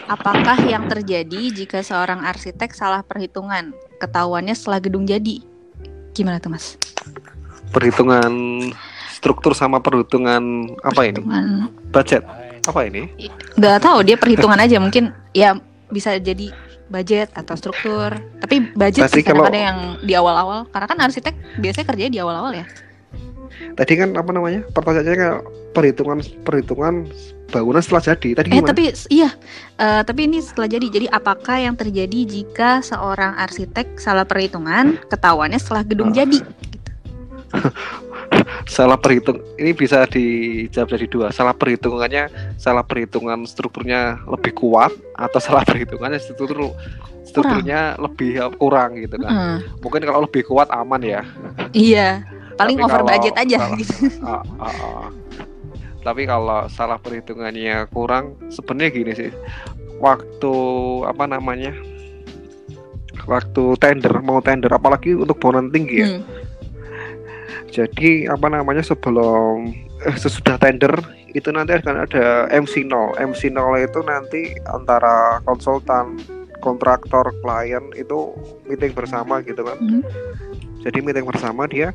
Apakah 0.06 0.60
yang 0.64 0.86
terjadi 0.86 1.50
jika 1.50 1.80
seorang 1.80 2.22
arsitek 2.22 2.72
salah 2.72 3.00
perhitungan? 3.00 3.72
Ketahuannya 3.96 4.52
setelah 4.52 4.80
gedung 4.80 5.08
jadi. 5.08 5.40
Gimana 6.12 6.40
tuh, 6.40 6.52
Mas? 6.52 6.76
perhitungan 7.66 8.30
struktur 9.10 9.52
sama 9.52 9.82
perhitungan 9.82 10.70
apa 10.80 11.02
ini 11.02 11.20
budget 11.90 12.22
apa 12.62 12.80
ini 12.86 13.10
Nggak 13.58 13.78
tahu, 13.82 13.98
dia 14.06 14.16
perhitungan 14.16 14.56
aja. 14.56 14.78
Mungkin 14.78 15.10
ya 15.34 15.58
bisa 15.90 16.14
jadi 16.16 16.54
budget 16.86 17.34
atau 17.34 17.58
struktur. 17.58 18.14
Tapi 18.38 18.72
budget 18.72 19.10
Pasti 19.10 19.20
sih 19.20 19.24
kadang-kadang 19.26 19.52
kalau- 19.52 19.66
yang 19.66 19.78
di 20.06 20.12
awal-awal. 20.14 20.60
Karena 20.70 20.86
kan 20.86 20.98
arsitek 21.04 21.34
biasanya 21.58 21.86
kerjanya 21.86 22.12
di 22.12 22.20
awal-awal 22.22 22.52
ya. 22.54 22.66
Tadi 23.74 23.92
kan 23.98 24.14
apa 24.14 24.30
namanya 24.32 24.60
pertanyaannya 24.74 25.16
kayak 25.16 25.40
perhitungan 25.72 26.18
perhitungan 26.42 26.94
bangunan 27.46 27.78
setelah 27.78 28.02
jadi 28.14 28.42
tadi 28.42 28.48
Eh 28.50 28.62
tapi 28.62 28.90
iya, 29.06 29.30
Eh, 29.76 30.02
tapi 30.08 30.24
ini 30.24 30.40
setelah 30.40 30.72
jadi. 30.72 30.86
Jadi 30.88 31.06
apakah 31.12 31.60
yang 31.60 31.76
terjadi 31.76 32.24
jika 32.24 32.80
seorang 32.80 33.36
arsitek 33.36 34.00
salah 34.00 34.24
perhitungan 34.24 34.96
ketahuannya 35.12 35.60
setelah 35.60 35.84
gedung 35.84 36.10
Ah. 36.10 36.24
jadi? 36.24 36.40
salah 38.66 38.98
perhitung 38.98 39.38
ini 39.56 39.70
bisa 39.70 40.02
dijawab 40.10 40.88
jadi 40.98 41.06
dua 41.06 41.26
salah 41.30 41.54
perhitungannya 41.54 42.26
salah 42.58 42.82
perhitungan 42.82 43.46
strukturnya 43.46 44.18
lebih 44.26 44.52
kuat 44.58 44.90
atau 45.14 45.38
salah 45.38 45.62
perhitungannya 45.62 46.18
struktur 46.18 46.74
strukturnya 47.22 47.94
lebih 48.02 48.42
uh, 48.42 48.50
kurang 48.58 48.98
gitu 48.98 49.16
kan 49.22 49.30
Heeh. 49.30 49.56
mungkin 49.78 50.02
kalau 50.02 50.26
lebih 50.26 50.42
kuat 50.50 50.68
aman 50.74 51.00
ya 51.06 51.22
iya, 51.70 52.26
paling 52.56 52.76
Tapi 52.76 52.84
over 52.84 52.98
kalau 52.98 53.08
budget 53.08 53.34
aja 53.36 53.56
salah- 53.58 53.78
gitu. 53.78 53.94
Ah, 54.24 54.42
ah, 54.58 54.66
ah. 54.66 55.08
tapi 56.00 56.22
kalau 56.24 56.66
salah 56.68 56.96
perhitungannya 56.96 57.86
kurang 57.88 58.36
sebenarnya 58.48 58.90
gini 58.90 59.12
sih 59.12 59.30
waktu 59.98 60.54
apa 61.04 61.24
namanya 61.26 61.72
waktu 63.24 63.74
tender 63.76 64.12
mau 64.20 64.38
tender 64.38 64.70
apalagi 64.70 65.12
untuk 65.12 65.36
bangunan 65.36 65.68
tinggi 65.68 65.96
ya 65.98 66.08
Hmm. 66.08 66.24
Jadi 67.66 68.24
apa 68.24 68.48
namanya 68.48 68.80
sebelum 68.80 69.68
eh, 70.00 70.16
sesudah 70.16 70.56
tender 70.56 70.96
itu 71.30 71.52
nanti 71.52 71.76
akan 71.76 72.08
ada 72.08 72.48
MC0. 72.48 72.88
MC0 73.20 73.52
itu 73.84 74.00
nanti 74.00 74.42
antara 74.64 75.44
konsultan, 75.44 76.16
kontraktor, 76.58 77.36
klien 77.38 77.84
itu 77.92 78.32
meeting 78.64 78.96
bersama 78.96 79.44
gitu 79.44 79.60
kan. 79.60 79.76
Hmm. 79.76 80.00
Jadi 80.80 81.04
meeting 81.04 81.28
bersama 81.28 81.68
dia 81.68 81.92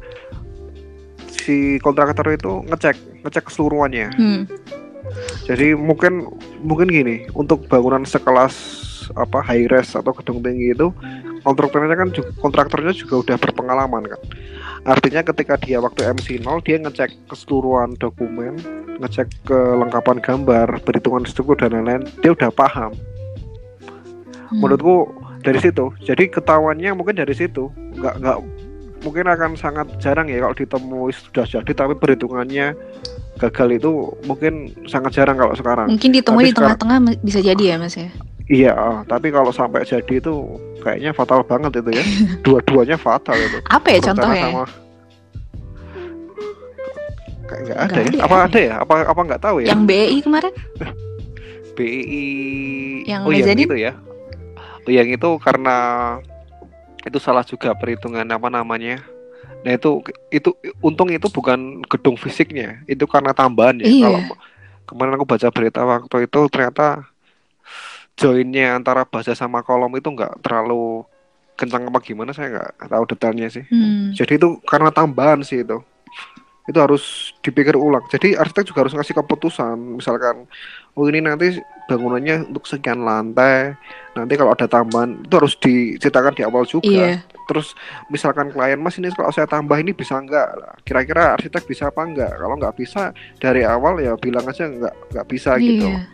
si 1.52 1.76
kontraktor 1.84 2.24
itu 2.32 2.64
ngecek 2.72 2.96
ngecek 3.28 3.44
keseluruhannya. 3.52 4.08
Hmm. 4.16 4.42
Jadi 5.44 5.76
mungkin 5.76 6.24
mungkin 6.64 6.88
gini 6.88 7.28
untuk 7.36 7.68
bangunan 7.68 8.08
sekelas 8.08 8.80
apa 9.20 9.44
high 9.44 9.68
res 9.68 9.92
atau 9.92 10.16
gedung 10.16 10.40
tinggi 10.40 10.72
itu 10.72 10.88
kontraktornya 11.44 12.00
kan 12.00 12.10
juga, 12.16 12.32
kontraktornya 12.40 12.94
juga 12.96 13.20
udah 13.28 13.38
berpengalaman 13.42 14.08
kan. 14.08 14.22
Artinya 14.88 15.22
ketika 15.28 15.60
dia 15.60 15.84
waktu 15.84 16.08
MC 16.16 16.40
0 16.40 16.64
dia 16.64 16.80
ngecek 16.80 17.12
keseluruhan 17.28 18.00
dokumen, 18.00 18.56
ngecek 19.04 19.28
kelengkapan 19.44 20.24
gambar, 20.24 20.80
perhitungan 20.88 21.28
struktur 21.28 21.60
dan 21.60 21.76
lain-lain, 21.76 22.08
dia 22.24 22.32
udah 22.32 22.50
paham. 22.54 22.96
Hmm. 24.48 24.58
Menurutku 24.64 25.12
dari 25.42 25.60
situ. 25.60 25.92
Jadi 26.06 26.30
ketahuannya 26.30 26.94
mungkin 26.96 27.18
dari 27.18 27.34
situ. 27.34 27.70
Nggak 27.98 28.22
nggak 28.22 28.38
mungkin 29.02 29.26
akan 29.26 29.58
sangat 29.58 29.88
jarang 29.98 30.30
ya 30.30 30.42
kalau 30.46 30.56
ditemui 30.56 31.12
sudah 31.14 31.46
jadi 31.46 31.72
tapi 31.74 31.94
perhitungannya 31.98 32.78
gagal 33.42 33.70
itu 33.82 33.92
mungkin 34.30 34.70
sangat 34.86 35.18
jarang 35.18 35.38
kalau 35.38 35.58
sekarang. 35.58 35.90
Mungkin 35.90 36.14
ditemui 36.14 36.46
Tapi 36.46 36.50
di 36.54 36.58
tengah-tengah 36.58 36.98
bisa 37.26 37.40
jadi 37.42 37.64
ya, 37.74 37.76
Mas 37.82 37.98
ya. 37.98 38.10
Iya, 38.52 38.72
ah, 38.76 39.00
tapi 39.08 39.32
kalau 39.32 39.50
sampai 39.50 39.88
jadi 39.88 40.14
itu 40.22 40.34
kayaknya 40.84 41.16
fatal 41.16 41.42
banget 41.42 41.82
itu 41.82 41.90
ya. 41.96 42.04
Dua-duanya 42.46 42.98
fatal 43.02 43.34
itu. 43.40 43.58
Apa 43.66 43.88
ya 43.90 43.98
Berencana 43.98 44.08
contohnya? 44.14 44.46
sama- 44.46 44.70
Kayak 47.52 47.64
nggak 47.68 47.80
ada 47.84 48.00
ya? 48.00 48.06
ada 48.08 48.12
ya? 48.16 48.22
Apa 48.24 48.36
ada 48.48 48.60
ya? 48.60 48.74
Apa 48.80 48.94
apa 49.10 49.22
nggak 49.28 49.42
tahu 49.44 49.56
ya? 49.60 49.68
Yang 49.74 49.82
BI 49.90 50.18
kemarin? 50.24 50.54
BI 51.76 52.26
Yang 53.10 53.22
oh 53.26 53.32
yang 53.34 53.60
itu 53.60 53.76
ya. 53.76 53.94
Oh 54.88 54.92
yang 54.92 55.08
itu 55.10 55.30
karena 55.42 55.78
itu 57.06 57.18
salah 57.18 57.46
juga 57.46 57.74
perhitungan 57.74 58.26
apa 58.26 58.48
namanya. 58.50 59.02
Nah 59.62 59.78
itu 59.78 60.02
itu 60.34 60.54
untung 60.82 61.10
itu 61.10 61.30
bukan 61.30 61.86
gedung 61.86 62.18
fisiknya, 62.18 62.82
itu 62.90 63.06
karena 63.06 63.34
tambahan 63.34 63.82
ya. 63.82 63.88
Iya. 63.88 64.06
Kalau 64.06 64.22
kemarin 64.90 65.14
aku 65.18 65.26
baca 65.26 65.48
berita 65.54 65.82
waktu 65.86 66.18
itu 66.28 66.40
ternyata 66.52 66.88
joinnya 68.20 68.76
antara 68.76 69.08
baja 69.08 69.32
sama 69.34 69.64
kolom 69.64 69.94
itu 69.98 70.10
nggak 70.12 70.44
terlalu 70.44 71.06
kencang 71.56 71.88
apa 71.94 72.00
gimana 72.02 72.34
saya 72.34 72.58
nggak 72.58 72.90
tahu 72.90 73.04
detailnya 73.06 73.48
sih. 73.54 73.66
Hmm. 73.70 74.14
Jadi 74.18 74.42
itu 74.42 74.58
karena 74.66 74.90
tambahan 74.90 75.46
sih 75.46 75.62
itu. 75.62 75.78
Itu 76.70 76.78
harus 76.78 77.34
dipikir 77.42 77.74
ulang. 77.74 78.06
Jadi 78.10 78.38
arsitek 78.38 78.70
juga 78.70 78.86
harus 78.86 78.94
ngasih 78.94 79.18
keputusan. 79.18 79.78
Misalkan, 79.98 80.46
oh 80.96 81.06
ini 81.08 81.20
nanti 81.24 81.60
bangunannya 81.88 82.48
untuk 82.52 82.64
sekian 82.68 83.04
lantai. 83.04 83.76
Nanti 84.16 84.34
kalau 84.40 84.56
ada 84.56 84.68
tambahan 84.68 85.24
itu 85.24 85.34
harus 85.36 85.56
diceritakan 85.60 86.34
di 86.36 86.44
awal 86.48 86.64
juga. 86.64 86.88
Iya. 86.88 87.24
Terus 87.52 87.76
misalkan 88.08 88.52
klien 88.52 88.80
mas 88.80 88.96
ini 88.96 89.12
kalau 89.12 89.32
saya 89.32 89.48
tambah 89.48 89.76
ini 89.76 89.92
bisa 89.92 90.16
nggak? 90.20 90.48
Lah, 90.56 90.76
Kira-kira 90.88 91.36
arsitek 91.36 91.68
bisa 91.68 91.92
apa 91.92 92.08
nggak? 92.08 92.32
Kalau 92.40 92.56
nggak 92.56 92.76
bisa 92.80 93.12
dari 93.44 93.68
awal 93.68 94.00
ya 94.00 94.16
bilang 94.16 94.48
aja 94.48 94.68
nggak 94.68 94.96
nggak 95.16 95.28
bisa 95.28 95.60
gitu. 95.60 95.88
Iya. 95.92 96.08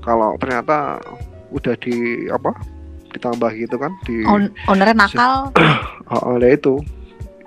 Kalau 0.00 0.36
ternyata 0.40 0.96
udah 1.52 1.74
di 1.76 2.28
apa? 2.32 2.52
ditambah 3.10 3.50
gitu 3.58 3.74
kan 3.74 3.90
di 4.06 4.22
On- 4.22 4.54
ownernya 4.70 4.94
nakal, 4.94 5.50
oh, 6.14 6.38
oleh 6.38 6.54
itu 6.54 6.78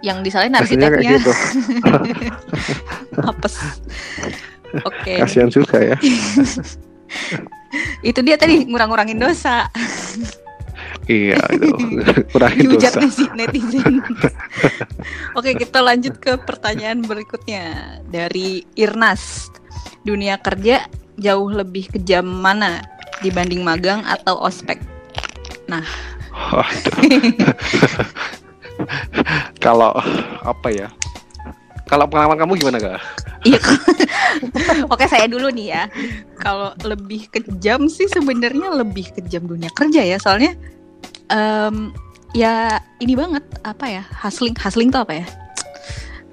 yang 0.03 0.20
disalahin 0.20 0.51
arsiteknya 0.51 1.24
gitu 1.24 1.32
apes. 3.32 3.56
Oke. 4.82 5.22
kasihan 5.22 5.48
juga 5.48 5.77
ya 5.77 5.98
Itu 8.01 8.22
dia 8.22 8.38
tadi 8.38 8.65
ngurang-ngurangin 8.65 9.18
dosa. 9.18 9.65
Iya 11.03 11.42
itu 11.51 11.68
kurangin 12.34 12.74
dosa. 12.74 13.01
netizen- 13.01 13.34
netizen. 13.34 13.94
Oke, 15.38 15.53
kita 15.53 15.82
lanjut 15.82 16.15
ke 16.18 16.38
pertanyaan 16.38 17.01
berikutnya 17.01 17.63
dari 18.08 18.62
Irnas. 18.74 19.50
Dunia 20.01 20.38
kerja 20.38 20.86
jauh 21.18 21.50
lebih 21.50 21.89
kejam 21.89 22.25
mana 22.25 22.82
dibanding 23.22 23.63
magang 23.63 24.06
atau 24.06 24.38
ospek? 24.38 24.77
Waduh. 26.34 27.24
Kalau 29.58 29.94
apa 30.42 30.68
ya? 30.70 30.88
Kalau 31.86 32.06
pengalaman 32.06 32.38
kamu 32.38 32.53
gimana 32.58 32.77
kak? 32.80 33.01
Iya. 33.44 33.60
Oke, 34.94 35.06
saya 35.08 35.25
dulu 35.30 35.50
nih 35.50 35.68
ya. 35.74 35.84
Kalau 36.40 36.74
lebih 36.84 37.30
kejam 37.32 37.88
sih 37.88 38.08
sebenarnya 38.10 38.74
lebih 38.74 39.12
kejam 39.16 39.46
dunia 39.48 39.72
kerja 39.74 40.02
ya, 40.04 40.18
soalnya 40.20 40.58
em, 41.30 41.94
ya 42.34 42.82
ini 43.00 43.13
banget 43.13 43.44
apa 43.63 43.86
ya? 43.88 44.04
Hustling, 44.22 44.56
hustling 44.58 44.90
tuh 44.90 45.06
apa 45.06 45.24
ya? 45.24 45.25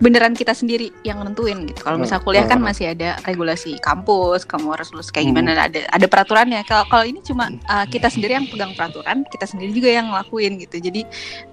Beneran 0.01 0.33
kita 0.33 0.57
sendiri 0.57 0.89
yang 1.05 1.21
nentuin 1.21 1.69
gitu. 1.69 1.85
Kalau 1.85 2.01
misal 2.01 2.25
kuliah 2.25 2.49
kan 2.49 2.57
masih 2.57 2.97
ada 2.97 3.21
regulasi 3.29 3.77
kampus, 3.85 4.49
kamu 4.49 4.73
harus 4.73 4.89
lulus 4.97 5.13
kayak 5.13 5.29
Hmm. 5.29 5.37
gimana, 5.37 5.69
ada 5.69 5.85
ada 5.93 6.07
peraturannya. 6.09 6.65
Kalau 6.65 6.89
kalau 6.89 7.05
ini 7.05 7.21
cuma 7.21 7.53
uh, 7.69 7.85
kita 7.85 8.09
sendiri 8.09 8.33
yang 8.33 8.49
pegang 8.49 8.73
peraturan, 8.73 9.29
kita 9.29 9.45
sendiri 9.45 9.77
juga 9.77 9.93
yang 9.93 10.09
ngelakuin 10.09 10.57
gitu. 10.57 10.81
Jadi 10.81 11.05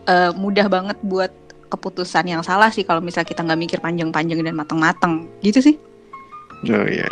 uh, 0.07 0.31
mudah 0.39 0.71
banget 0.71 0.95
buat 1.03 1.27
keputusan 1.67 2.31
yang 2.31 2.39
salah 2.47 2.71
sih 2.71 2.87
kalau 2.87 3.03
misal 3.03 3.27
kita 3.27 3.43
nggak 3.43 3.59
mikir 3.59 3.79
panjang-panjang 3.83 4.39
dan 4.39 4.55
matang-matang 4.55 5.27
gitu 5.43 5.59
sih. 5.59 5.75
Oh 6.65 6.85
iya. 6.89 7.05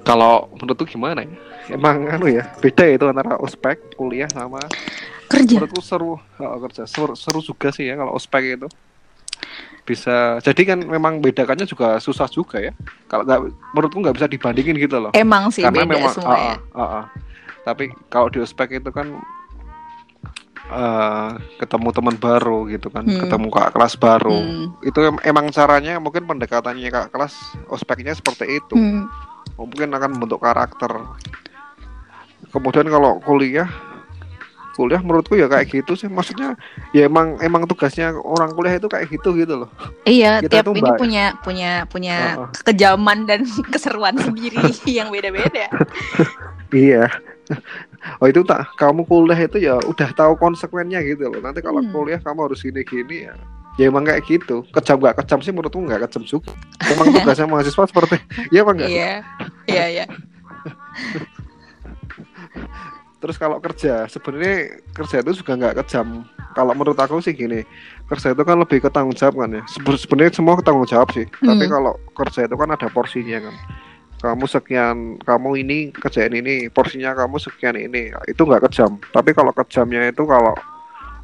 Kalau 0.00 0.48
menurutku 0.56 0.88
gimana 0.88 1.22
ya? 1.22 1.32
Emang 1.70 2.02
anu 2.10 2.26
ya 2.26 2.50
beda 2.58 2.82
ya 2.82 2.98
itu 2.98 3.06
antara 3.06 3.38
ospek 3.38 3.78
kuliah 3.94 4.26
sama 4.26 4.58
Kerja. 5.30 5.54
menurutku 5.54 5.78
seru 5.78 6.18
kalau 6.34 6.58
kerja 6.66 6.82
seru, 6.82 7.14
seru 7.14 7.38
juga 7.38 7.70
sih 7.70 7.86
ya 7.86 7.94
kalau 7.94 8.18
ospek 8.18 8.58
itu 8.58 8.66
bisa 9.86 10.42
jadi 10.42 10.74
kan 10.74 10.78
memang 10.82 11.22
bedakannya 11.22 11.70
juga 11.70 12.02
susah 12.02 12.26
juga 12.26 12.58
ya 12.58 12.74
kalau 13.06 13.22
nggak 13.22 13.40
menurutku 13.70 13.98
nggak 14.02 14.16
bisa 14.18 14.26
dibandingin 14.26 14.74
gitu 14.82 14.98
loh 14.98 15.14
Emang 15.14 15.54
sih 15.54 15.62
karena 15.62 15.86
beda 15.86 15.94
memang 15.94 16.10
semua 16.10 16.34
ya. 16.34 16.54
ah, 16.58 16.58
ah, 16.74 16.82
ah. 16.82 17.04
tapi 17.62 17.94
kalau 18.10 18.26
di 18.26 18.42
ospek 18.42 18.82
itu 18.82 18.90
kan 18.90 19.06
eh, 20.70 21.28
ketemu 21.58 21.88
teman 21.90 22.16
baru 22.16 22.64
gitu 22.66 22.88
kan 22.88 23.02
Hmm. 23.02 23.20
ketemu 23.20 23.46
kakak 23.48 23.72
kelas 23.74 23.94
baru 23.94 24.38
Hmm. 24.38 24.66
itu 24.80 24.98
em- 25.00 25.22
emang 25.22 25.50
caranya 25.50 25.98
mungkin 25.98 26.24
pendekatannya 26.24 26.88
kakak 26.88 27.10
kelas 27.10 27.34
ospeknya 27.66 28.12
seperti 28.12 28.56
itu 28.56 28.74
Hmm. 28.74 29.10
mungkin 29.56 29.90
akan 29.90 30.14
membentuk 30.14 30.38
karakter 30.38 30.90
kemudian 32.50 32.86
kalau 32.86 33.18
kuliah 33.20 33.68
kuliah 34.72 34.98
menurutku 34.98 35.34
ya 35.34 35.44
kayak 35.44 35.68
gitu 35.68 35.92
sih 35.92 36.08
maksudnya 36.08 36.56
ya 36.90 37.04
emang 37.04 37.36
emang 37.38 37.68
tugasnya 37.68 38.16
orang 38.16 38.54
kuliah 38.54 38.78
itu 38.78 38.88
kayak 38.88 39.10
gitu 39.10 39.36
gitu 39.36 39.66
loh 39.66 39.70
Iya, 40.02 40.40
Kita 40.40 40.62
tiap 40.64 40.72
ini 40.72 40.90
punya 40.96 41.24
punya 41.36 41.70
punya 41.84 42.16
Heeh. 42.16 42.48
kekejaman 42.56 43.28
dan 43.28 43.44
keseruan 43.74 44.16
sendiri 44.16 44.56
yang 44.88 45.12
beda-beda. 45.12 45.68
iya 46.72 47.10
oh 48.16 48.26
itu 48.26 48.40
tak 48.42 48.68
kamu 48.74 49.02
kuliah 49.02 49.36
itu 49.38 49.58
ya 49.58 49.76
udah 49.78 50.08
tahu 50.10 50.32
konsekuensinya 50.34 51.00
gitu 51.00 51.26
loh 51.26 51.40
nanti 51.40 51.60
kalau 51.60 51.80
Hmm. 51.80 51.90
kuliah 51.90 52.18
kamu 52.18 52.40
harus 52.46 52.60
gini 52.60 52.80
gini 52.82 53.16
ya 53.24 53.34
ya 53.76 53.86
emang 53.86 54.02
kayak 54.02 54.24
gitu 54.24 54.66
kejam 54.68 54.98
gak 54.98 55.16
kejam 55.18 55.40
sih 55.40 55.50
menurutku 55.50 55.78
nggak 55.78 56.04
kejam 56.04 56.22
juga 56.24 56.52
emang 56.86 57.06
tugasnya 57.14 57.46
mahasiswa 57.46 57.84
seperti 57.84 58.16
iya 58.48 58.60
apa 58.60 58.70
enggak 58.72 58.90
Iya, 58.90 59.12
iya, 59.66 59.84
iya. 59.90 60.06
Terus 63.20 63.36
kalau 63.36 63.60
kerja, 63.60 64.08
sebenarnya 64.08 64.56
kerja 64.90 65.20
itu 65.20 65.36
juga 65.36 65.52
nggak 65.54 65.76
kejam. 65.78 66.24
Kalau 66.50 66.72
menurut 66.72 66.96
aku 66.96 67.20
sih 67.20 67.30
gini, 67.30 67.68
kerja 68.06 68.32
itu 68.32 68.42
kan 68.42 68.56
lebih 68.56 68.80
ke 68.80 68.88
tanggung 68.88 69.12
jawab 69.12 69.36
kan 69.38 69.50
ya. 69.52 69.62
Seben- 69.66 70.00
Sebenarnya 70.00 70.32
semua 70.32 70.56
tanggung 70.58 70.88
jawab 70.88 71.12
sih. 71.12 71.28
Tapi 71.28 71.60
Hmm. 71.60 71.70
kalau 71.70 71.92
kerja 72.10 72.48
itu 72.48 72.56
kan 72.56 72.68
ada 72.70 72.88
porsinya 72.88 73.38
kan. 73.42 73.54
Kamu 74.20 74.44
sekian, 74.44 75.16
kamu 75.24 75.64
ini 75.64 75.78
kerjain 75.96 76.36
ini, 76.36 76.68
porsinya 76.68 77.16
kamu 77.16 77.40
sekian 77.40 77.72
ini, 77.80 78.12
itu 78.28 78.42
nggak 78.44 78.68
kejam. 78.68 79.00
Tapi 79.00 79.32
kalau 79.32 79.48
kejamnya 79.56 80.12
itu 80.12 80.28
kalau 80.28 80.52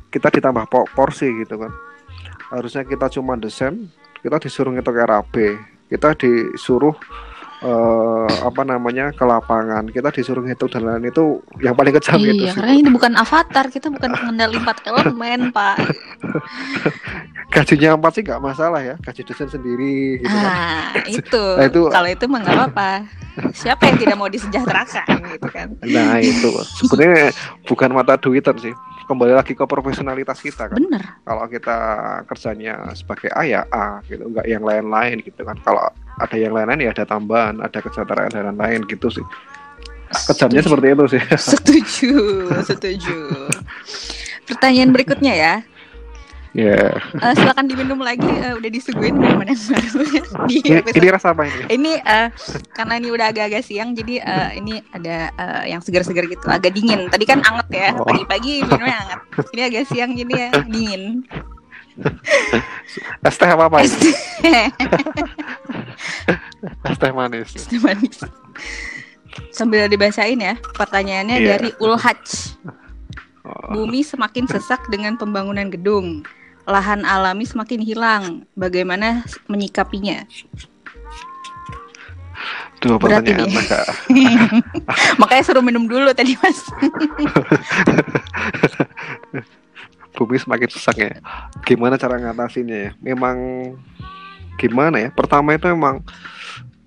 kita 0.08 0.32
ditambah 0.32 0.64
po- 0.72 0.88
porsi 0.96 1.28
gitu 1.44 1.60
kan. 1.60 1.72
Harusnya 2.48 2.88
kita 2.88 3.12
cuma 3.12 3.36
desain, 3.36 3.92
kita 4.24 4.40
disuruh 4.40 4.72
ngitung 4.72 4.96
RAB, 4.96 5.60
kita 5.92 6.16
disuruh 6.16 6.96
eh, 7.58 8.28
apa 8.42 8.62
namanya 8.62 9.10
ke 9.10 9.22
lapangan, 9.22 9.86
kita 9.86 10.10
disuruh 10.10 10.40
ngitung 10.40 10.68
dan 10.68 10.82
lain 10.82 11.06
itu 11.06 11.24
yang 11.58 11.72
paling 11.72 11.92
kejam 11.92 12.18
itu 12.18 12.32
Iya, 12.38 12.50
sih. 12.50 12.56
karena 12.56 12.72
ini 12.74 12.88
bukan 12.88 13.12
avatar, 13.14 13.64
kita 13.66 13.88
bukan 13.88 14.10
pengendali 14.12 14.56
empat 14.56 14.84
elemen, 14.84 15.50
Pak. 15.50 15.76
gajinya 17.46 17.96
empat 17.96 18.12
sih 18.12 18.22
nggak 18.22 18.42
masalah 18.42 18.80
ya 18.80 18.94
gaji 18.98 19.22
dosen 19.22 19.48
sendiri 19.48 20.20
gitu 20.20 20.28
kan 20.28 20.44
Ah, 20.46 20.84
itu. 21.08 21.44
Nah, 21.54 21.64
itu- 21.64 21.88
Kalau 21.88 22.08
itu 22.10 22.24
mah 22.26 22.40
nggak 22.42 22.52
apa-apa. 22.54 22.90
Siapa 23.52 23.82
yang 23.86 23.96
tidak 23.98 24.16
mau 24.16 24.28
disejahterakan 24.28 25.06
gitu 25.36 25.48
kan? 25.48 25.68
nah 25.82 26.16
itu 26.16 26.48
sebenarnya 26.74 27.36
bukan 27.64 27.90
mata 27.92 28.16
duitan 28.16 28.56
sih 28.56 28.72
kembali 29.04 29.32
lagi 29.32 29.52
ke 29.52 29.60
profesionalitas 29.62 30.40
kita 30.40 30.66
kan 30.66 30.74
Bener. 30.74 31.04
kalau 31.20 31.44
kita 31.46 31.76
kerjanya 32.24 32.90
sebagai 32.92 33.28
A 33.30 33.44
ya 33.44 33.62
A 33.68 34.00
gitu 34.02 34.24
nggak 34.26 34.46
yang 34.46 34.60
lain-lain 34.60 35.20
gitu 35.20 35.36
kan 35.38 35.54
kalau 35.60 35.84
ada 36.16 36.34
yang 36.34 36.50
lain-lain 36.50 36.80
ya 36.82 36.90
ada 36.90 37.04
tambahan 37.04 37.58
ada 37.58 37.76
kesejahteraan 37.76 38.30
dan 38.30 38.42
lain-lain 38.50 38.84
gitu 38.84 39.08
sih 39.10 39.24
kejamnya 40.26 40.60
seperti 40.60 40.86
itu 40.88 41.04
sih 41.08 41.22
Setuju, 41.50 42.12
setuju. 42.62 43.16
Pertanyaan 44.44 44.90
berikutnya 44.90 45.34
ya. 45.34 45.54
ya 46.54 46.94
Eh, 47.12 47.34
silakan 47.34 47.66
diminum 47.66 47.98
lagi. 47.98 48.24
eh, 48.24 48.54
udah 48.54 48.70
disuguhin 48.70 49.12
minuman 49.12 49.44
yang 49.44 49.60
baru 49.60 50.00
di 50.48 50.56
ini, 50.62 50.78
episode 50.78 50.96
ini 50.96 51.08
rasa 51.10 51.28
apa 51.30 51.42
ini 51.44 51.60
ini 51.68 51.92
eh, 51.98 52.28
karena 52.72 52.94
ini 52.96 53.08
udah 53.10 53.26
agak-agak 53.28 53.60
siang 53.60 53.92
jadi 53.92 54.14
eh, 54.18 54.50
ini 54.56 54.80
ada 54.88 55.16
eh, 55.28 55.62
yang 55.68 55.80
segar-segar 55.80 56.24
gitu 56.24 56.46
agak 56.46 56.72
dingin 56.72 57.10
tadi 57.10 57.24
kan 57.24 57.42
anget 57.42 57.68
ya 57.68 57.88
Oh. 57.92 58.06
pagi-pagi 58.06 58.64
minumnya 58.64 58.96
anget 58.98 59.20
ini 59.50 59.60
agak 59.64 59.84
siang 59.84 60.10
jadi 60.14 60.32
ya 60.32 60.48
dingin 60.64 61.28
es 63.26 63.36
teh 63.36 63.48
apa 63.48 63.66
apa 63.66 63.82
es 63.82 63.94
teh. 63.96 64.14
Es 66.86 66.96
teh 66.98 67.12
manis. 67.14 67.50
Es 67.54 67.64
teh 67.68 67.80
manis. 67.80 68.18
Sambil 69.52 69.86
dibacain 69.86 70.36
ya 70.36 70.54
pertanyaannya 70.74 71.36
Iya. 71.38 71.48
dari 71.56 71.70
Ulhaj. 71.78 72.56
Oh, 73.46 73.78
bumi 73.78 74.02
semakin 74.02 74.50
sesak 74.50 74.82
dengan 74.90 75.14
pembangunan 75.14 75.70
gedung. 75.70 76.26
Lahan 76.66 77.06
alami 77.06 77.46
semakin 77.46 77.78
hilang. 77.78 78.24
Bagaimana 78.58 79.22
menyikapinya? 79.46 80.26
Berat 82.86 83.24
pertanyaan 83.24 83.50
ini. 83.50 83.58
agak 83.58 83.86
makanya 85.20 85.42
suruh 85.42 85.64
minum 85.64 85.90
dulu 85.90 86.12
tadi 86.14 86.38
mas 86.38 86.60
bumi 90.16 90.40
semakin 90.40 90.68
sesak 90.72 90.96
ya. 90.96 91.12
Gimana 91.68 92.00
cara 92.00 92.16
ngatasinnya 92.16 92.78
ya? 92.88 92.90
Memang 93.04 93.36
gimana 94.56 94.96
ya? 94.96 95.08
Pertama 95.12 95.52
itu 95.52 95.68
memang 95.68 96.00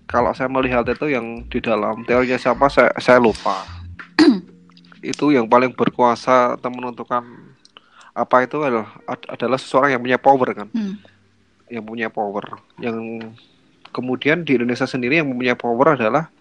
kalau 0.10 0.34
saya 0.34 0.50
melihat 0.50 0.82
itu 0.90 1.14
yang 1.14 1.46
di 1.46 1.62
dalam 1.62 2.02
teorinya 2.10 2.42
siapa 2.42 2.66
saya 2.74 2.90
saya 2.98 3.22
lupa. 3.22 3.62
itu 5.06 5.32
yang 5.32 5.46
paling 5.46 5.72
berkuasa 5.72 6.58
atau 6.58 6.70
menentukan 6.74 7.24
apa 8.12 8.44
itu 8.44 8.58
adalah 8.60 8.90
ad- 9.06 9.30
adalah 9.30 9.56
seseorang 9.62 9.96
yang 9.96 10.02
punya 10.02 10.20
power 10.20 10.50
kan. 10.58 10.68
Hmm. 10.74 10.98
Yang 11.70 11.86
punya 11.86 12.08
power. 12.10 12.46
Yang 12.82 12.98
kemudian 13.94 14.42
di 14.42 14.58
Indonesia 14.58 14.90
sendiri 14.90 15.22
yang 15.22 15.30
mempunyai 15.30 15.56
power 15.56 15.94
adalah 15.94 16.34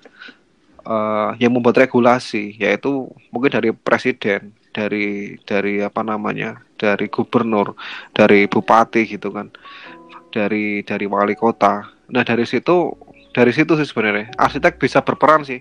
eh, 0.82 1.30
yang 1.44 1.52
membuat 1.52 1.84
regulasi 1.84 2.56
yaitu 2.56 3.06
mungkin 3.28 3.52
dari 3.52 3.70
presiden 3.76 4.56
dari 4.78 5.34
dari 5.42 5.82
apa 5.82 6.06
namanya 6.06 6.62
dari 6.78 7.10
gubernur 7.10 7.74
dari 8.14 8.46
bupati 8.46 9.10
gitu 9.10 9.34
kan 9.34 9.50
dari 10.30 10.86
dari 10.86 11.10
wali 11.10 11.34
kota. 11.34 11.82
Nah 12.14 12.22
dari 12.22 12.46
situ 12.46 12.94
dari 13.34 13.50
situ 13.50 13.74
sih 13.74 13.88
sebenarnya. 13.90 14.30
Arsitek 14.38 14.78
bisa 14.78 15.02
berperan 15.02 15.42
sih. 15.42 15.58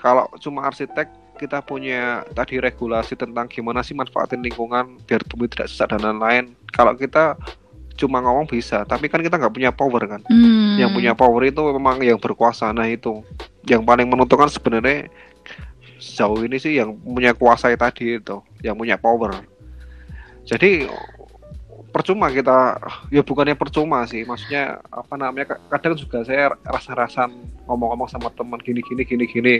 Kalau 0.00 0.32
cuma 0.40 0.64
arsitek 0.64 1.36
kita 1.36 1.60
punya 1.60 2.24
tadi 2.32 2.56
regulasi 2.56 3.16
tentang 3.16 3.48
gimana 3.48 3.84
sih 3.84 3.92
manfaatin 3.92 4.40
lingkungan 4.40 5.00
biar 5.04 5.20
bumi 5.28 5.48
tidak 5.52 5.68
sesak 5.68 5.92
dan 5.92 6.00
lain-lain. 6.00 6.56
Kalau 6.72 6.96
kita 6.96 7.36
cuma 8.00 8.24
ngomong 8.24 8.48
bisa 8.48 8.88
tapi 8.88 9.12
kan 9.12 9.20
kita 9.20 9.36
nggak 9.36 9.52
punya 9.52 9.70
power 9.76 10.00
kan. 10.08 10.24
Hmm. 10.24 10.80
yang 10.80 10.88
punya 10.88 11.12
power 11.12 11.44
itu 11.44 11.60
memang 11.76 12.00
yang 12.00 12.16
berkuasa. 12.16 12.72
Nah 12.72 12.88
itu 12.88 13.20
yang 13.68 13.84
paling 13.84 14.08
menentukan 14.08 14.48
sebenarnya 14.48 15.12
sejauh 16.00 16.40
ini 16.42 16.56
sih 16.56 16.80
yang 16.80 16.96
punya 16.96 17.36
kuasa 17.36 17.70
tadi 17.76 18.18
itu 18.18 18.40
yang 18.64 18.74
punya 18.74 18.96
power. 18.96 19.44
Jadi 20.48 20.88
percuma 21.90 22.30
kita 22.30 22.78
ya 23.10 23.20
bukannya 23.26 23.58
percuma 23.58 24.06
sih 24.06 24.22
maksudnya 24.22 24.78
apa 24.94 25.18
namanya 25.18 25.54
ka- 25.54 25.62
kadang 25.74 25.98
juga 25.98 26.22
saya 26.22 26.54
rasa-rasan 26.62 27.34
ngomong-ngomong 27.66 28.06
sama 28.06 28.30
teman 28.30 28.62
gini 28.62 28.78
gini 28.78 29.02
gini 29.02 29.24
gini 29.26 29.54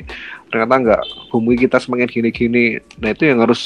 ternyata 0.47 0.75
enggak 0.79 1.03
bumi 1.35 1.59
kita 1.59 1.83
semakin 1.83 2.07
gini 2.07 2.31
gini. 2.31 2.65
Nah 3.03 3.11
itu 3.11 3.27
yang 3.27 3.43
harus 3.43 3.61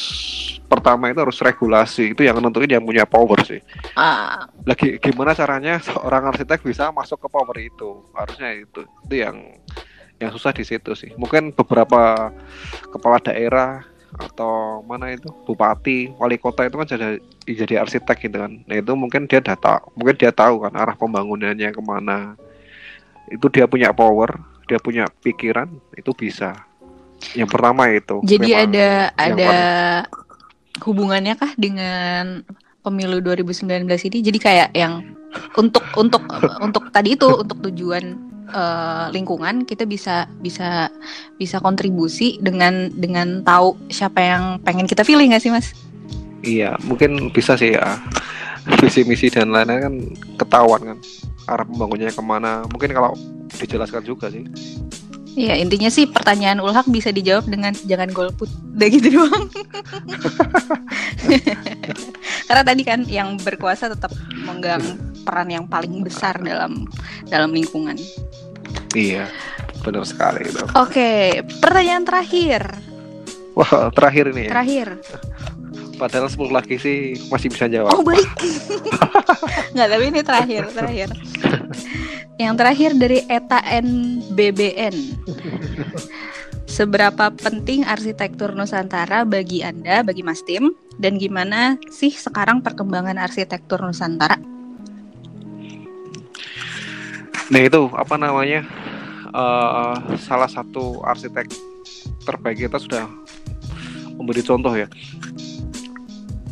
pertama 0.65 1.13
itu 1.13 1.21
harus 1.21 1.39
regulasi 1.39 2.17
itu 2.17 2.25
yang 2.25 2.41
nentuin 2.41 2.73
yang 2.73 2.85
punya 2.85 3.05
power 3.05 3.37
sih. 3.45 3.61
Ah, 3.95 4.49
lagi 4.65 4.97
gimana 4.99 5.37
caranya 5.37 5.79
seorang 5.87 6.33
arsitek 6.33 6.65
bisa 6.65 6.89
masuk 6.91 7.21
ke 7.21 7.29
power 7.29 7.57
itu? 7.61 8.01
Harusnya 8.17 8.49
itu 8.53 8.83
itu 9.07 9.15
yang 9.23 9.37
yang 10.25 10.33
susah 10.33 10.51
di 10.57 10.65
situ 10.65 10.97
sih. 10.97 11.13
Mungkin 11.21 11.53
beberapa 11.53 12.33
kepala 12.89 13.21
daerah 13.21 13.85
atau 14.15 14.79
mana 14.87 15.11
itu 15.11 15.27
bupati 15.43 16.15
wali 16.23 16.39
kota 16.39 16.63
itu 16.63 16.79
kan 16.79 16.87
jadi 16.87 17.19
jadi 17.45 17.83
arsitek 17.83 18.17
gitu 18.31 18.37
kan. 18.41 18.63
Nah 18.65 18.77
itu 18.79 18.93
mungkin 18.95 19.27
dia 19.27 19.43
data 19.43 19.83
mungkin 19.99 20.15
dia 20.17 20.31
tahu 20.31 20.65
kan 20.65 20.73
arah 20.75 20.97
pembangunannya 20.97 21.71
ke 21.75 21.83
mana. 21.83 22.39
Itu 23.29 23.51
dia 23.51 23.69
punya 23.69 23.91
power 23.91 24.55
dia 24.65 24.81
punya 24.81 25.05
pikiran 25.21 25.69
itu 25.97 26.11
bisa. 26.17 26.57
Yang 27.33 27.49
pertama 27.57 27.89
itu 27.89 28.21
Jadi 28.25 28.53
ada 28.53 29.13
ada 29.17 29.55
hubungannya 30.85 31.39
kah 31.39 31.53
dengan 31.57 32.45
pemilu 32.85 33.21
2019 33.21 33.89
ini? 34.13 34.19
Jadi 34.21 34.39
kayak 34.39 34.71
yang 34.77 35.15
untuk 35.57 35.83
untuk 35.99 36.23
untuk 36.61 36.85
tadi 36.95 37.17
itu 37.17 37.27
untuk 37.27 37.59
tujuan 37.71 38.34
eh, 38.49 39.07
lingkungan 39.13 39.65
kita 39.65 39.89
bisa 39.89 40.29
bisa 40.41 40.93
bisa 41.41 41.57
kontribusi 41.61 42.37
dengan 42.43 42.93
dengan 42.93 43.41
tahu 43.47 43.77
siapa 43.89 44.21
yang 44.21 44.45
pengen 44.61 44.89
kita 44.89 45.07
pilih 45.07 45.25
nggak 45.29 45.43
sih 45.43 45.53
mas? 45.53 45.73
Iya, 46.45 46.77
mungkin 46.85 47.33
bisa 47.33 47.57
sih 47.57 47.73
ya. 47.73 47.97
Visi 48.81 49.05
misi 49.05 49.29
dan 49.29 49.53
lain-lain 49.53 49.81
kan 49.81 49.95
ketahuan 50.41 50.81
kan 50.93 50.99
arah 51.49 51.65
pembangunannya 51.69 52.13
ke 52.13 52.25
mana. 52.25 52.53
Mungkin 52.69 52.93
kalau 52.93 53.13
dijelaskan 53.61 54.05
juga 54.05 54.29
sih. 54.33 54.45
Iya 55.35 55.59
intinya 55.59 55.91
sih 55.91 56.07
pertanyaan 56.07 56.63
Ulhak 56.63 56.87
bisa 56.87 57.11
dijawab 57.11 57.51
dengan 57.51 57.75
jangan 57.75 58.07
golput, 58.15 58.47
udah 58.79 58.89
gitu 58.89 59.19
doang. 59.19 59.51
Karena 62.47 62.63
tadi 62.63 62.83
kan 62.87 63.03
yang 63.11 63.35
berkuasa 63.43 63.91
tetap 63.91 64.15
memegang 64.31 64.85
peran 65.27 65.51
yang 65.51 65.67
paling 65.67 66.07
besar 66.07 66.39
dalam 66.39 66.87
dalam 67.27 67.51
lingkungan. 67.51 67.99
Iya, 68.95 69.27
benar 69.83 70.07
sekali. 70.07 70.47
Oke, 70.79 71.43
pertanyaan 71.59 72.07
terakhir. 72.07 72.63
Wah, 73.59 73.91
terakhir 73.91 74.31
ini 74.31 74.47
ya. 74.47 74.51
Terakhir. 74.55 74.89
Padahal 75.95 76.27
10 76.27 76.51
lagi 76.51 76.75
sih 76.79 77.19
masih 77.31 77.51
bisa 77.51 77.67
jawab. 77.71 77.95
Oh 77.95 78.03
baik. 78.03 78.27
Nggak, 79.75 79.89
tapi 79.91 80.05
ini 80.11 80.21
terakhir, 80.23 80.63
terakhir. 80.75 81.09
Yang 82.39 82.55
terakhir 82.59 82.91
dari 82.99 83.19
Eta 83.31 83.63
NBBN. 83.63 84.97
Seberapa 86.67 87.31
penting 87.31 87.87
arsitektur 87.87 88.51
Nusantara 88.59 89.23
bagi 89.23 89.63
Anda, 89.63 90.03
bagi 90.03 90.27
Mas 90.27 90.43
Tim, 90.43 90.75
dan 90.99 91.23
gimana 91.23 91.79
sih 91.95 92.11
sekarang 92.11 92.59
perkembangan 92.67 93.15
arsitektur 93.15 93.79
Nusantara? 93.79 94.35
Nah 97.55 97.61
itu 97.63 97.87
apa 97.95 98.19
namanya? 98.19 98.67
Uh, 99.35 99.99
salah 100.15 100.47
satu 100.47 101.03
arsitek 101.03 101.51
terbaik 102.23 102.63
kita 102.63 102.79
sudah 102.79 103.11
memberi 104.15 104.47
contoh 104.47 104.71
ya. 104.79 104.87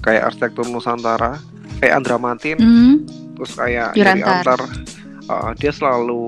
Kayak 0.02 0.34
arsitektur 0.34 0.66
Nusantara, 0.66 1.38
kayak 1.78 1.94
Andra 2.02 2.18
Matin, 2.18 2.58
Hmm, 2.58 2.94
terus 3.38 3.54
kayak. 3.54 3.94
Yuri 3.94 4.18
Antar, 4.18 4.66
uh, 5.30 5.54
dia 5.54 5.70
selalu 5.70 6.26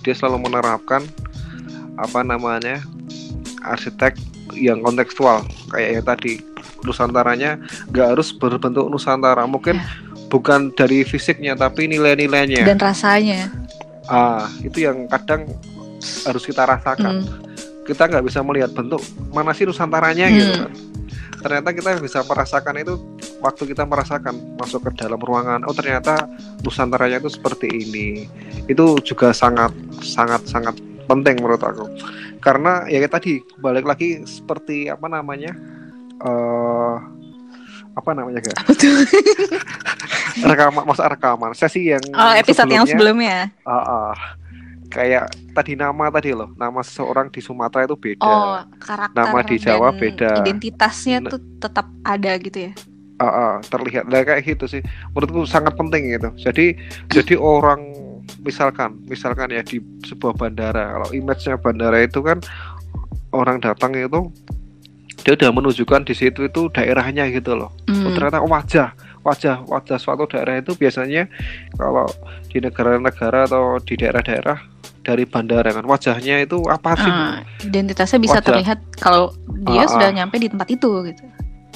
dia 0.00 0.16
selalu 0.16 0.48
menerapkan 0.48 1.04
apa 2.00 2.24
namanya 2.24 2.80
arsitek 3.60 4.16
yang 4.54 4.80
kontekstual 4.80 5.44
kayak 5.68 6.00
yang 6.00 6.04
tadi 6.06 6.32
Nusantaranya 6.84 7.58
nggak 7.90 8.14
harus 8.14 8.30
berbentuk 8.30 8.86
Nusantara 8.86 9.42
mungkin 9.44 9.76
Ya. 9.76 9.84
bukan 10.30 10.70
dari 10.72 11.02
fisiknya 11.02 11.52
tapi 11.52 11.90
nilai-nilainya 11.90 12.62
dan 12.64 12.78
rasanya. 12.78 13.50
Ah 14.06 14.46
itu 14.62 14.86
yang 14.86 15.06
kadang 15.10 15.46
harus 16.26 16.42
kita 16.46 16.62
rasakan 16.62 17.22
Hmm. 17.22 17.42
kita 17.86 18.10
nggak 18.10 18.24
bisa 18.26 18.42
melihat 18.42 18.70
bentuk 18.74 18.98
mana 19.30 19.54
sih 19.54 19.66
Nusantaranya 19.66 20.26
Hmm. 20.26 20.36
gitu 20.36 20.52
kan 20.62 20.72
ternyata 21.36 21.68
kita 21.70 21.90
bisa 22.02 22.18
merasakan 22.26 22.74
itu 22.82 22.94
waktu 23.38 23.62
kita 23.70 23.86
merasakan 23.86 24.34
masuk 24.58 24.90
ke 24.90 24.90
dalam 24.98 25.20
ruangan 25.20 25.62
oh 25.68 25.74
ternyata 25.76 26.26
Nusantaranya 26.66 27.22
itu 27.22 27.30
seperti 27.30 27.70
ini 27.70 28.26
itu 28.66 28.98
juga 29.06 29.30
sangat 29.30 29.70
sangat 30.02 30.42
sangat 30.50 30.74
penting 31.06 31.38
menurut 31.38 31.62
aku 31.62 31.86
karena 32.42 32.82
ya 32.90 32.98
tadi 33.06 33.38
balik 33.62 33.86
lagi 33.86 34.26
seperti 34.26 34.90
apa 34.90 35.06
namanya 35.06 35.54
eh 36.22 37.15
apa 37.96 38.10
namanya 38.12 38.44
gak 38.44 38.56
Apa 38.60 38.72
tuh? 38.76 38.92
rekaman 40.52 40.84
masa 40.84 41.08
rekaman 41.08 41.50
sesi 41.52 41.88
yang 41.88 42.04
Oh, 42.12 42.32
episode 42.32 42.68
yang 42.68 42.84
sebelumnya. 42.84 43.48
Ah, 43.64 44.12
ah. 44.12 44.14
kayak 44.86 45.26
tadi 45.50 45.74
nama 45.74 46.08
tadi 46.08 46.30
loh 46.30 46.54
nama 46.54 46.78
seseorang 46.78 47.26
di 47.28 47.40
Sumatera 47.40 47.84
itu 47.84 47.96
beda 47.96 48.22
Oh, 48.22 48.60
karakter 48.78 49.16
Nama 49.16 49.38
di 49.42 49.56
Jawa 49.58 49.88
dan 49.90 49.98
beda. 49.98 50.30
Identitasnya 50.40 51.16
Nah. 51.18 51.30
tuh 51.32 51.40
tetap 51.58 51.86
ada 52.04 52.32
gitu 52.36 52.70
ya. 52.70 52.72
Ah, 53.16 53.26
ah, 53.26 53.52
terlihat 53.64 54.06
nah, 54.06 54.20
kayak 54.20 54.44
gitu 54.44 54.68
sih 54.68 54.82
menurutku 55.10 55.48
sangat 55.48 55.72
penting 55.72 56.12
gitu 56.12 56.28
jadi 56.36 56.76
jadi 57.08 57.34
orang 57.34 57.80
misalkan 58.44 59.00
misalkan 59.08 59.48
ya 59.48 59.64
di 59.64 59.80
sebuah 60.04 60.36
bandara 60.36 60.92
kalau 60.92 61.08
image-nya 61.10 61.56
bandara 61.56 62.04
itu 62.04 62.20
kan 62.20 62.44
orang 63.32 63.56
datang 63.58 63.96
itu 63.96 64.28
dia 65.26 65.34
udah 65.34 65.50
menunjukkan 65.50 66.06
di 66.06 66.14
situ 66.14 66.46
itu 66.46 66.70
daerahnya 66.70 67.26
gitu 67.28 67.58
loh 67.58 67.74
Oh, 67.84 67.90
Hmm. 67.90 68.14
ternyata 68.14 68.38
wajah 68.40 68.94
wajah 69.20 69.66
wajah 69.66 69.98
suatu 69.98 70.22
daerah 70.24 70.54
itu 70.56 70.72
biasanya 70.72 71.26
kalau 71.74 72.06
di 72.46 72.62
negara-negara 72.62 73.44
atau 73.44 73.82
di 73.82 73.98
daerah-daerah 73.98 74.54
dari 75.02 75.22
bandara 75.22 75.70
kan 75.72 75.82
wajahnya 75.82 76.40
itu 76.40 76.62
apa 76.64 76.94
sih 76.94 77.10
Ah, 77.10 77.38
identitasnya 77.60 78.18
bisa 78.18 78.38
Wajah. 78.38 78.46
terlihat 78.48 78.78
kalau 78.96 79.34
dia 79.64 79.82
Ah, 79.82 79.88
sudah 79.88 80.08
ah. 80.08 80.14
nyampe 80.14 80.38
di 80.38 80.46
tempat 80.46 80.68
itu 80.68 80.90
gitu. 81.04 81.22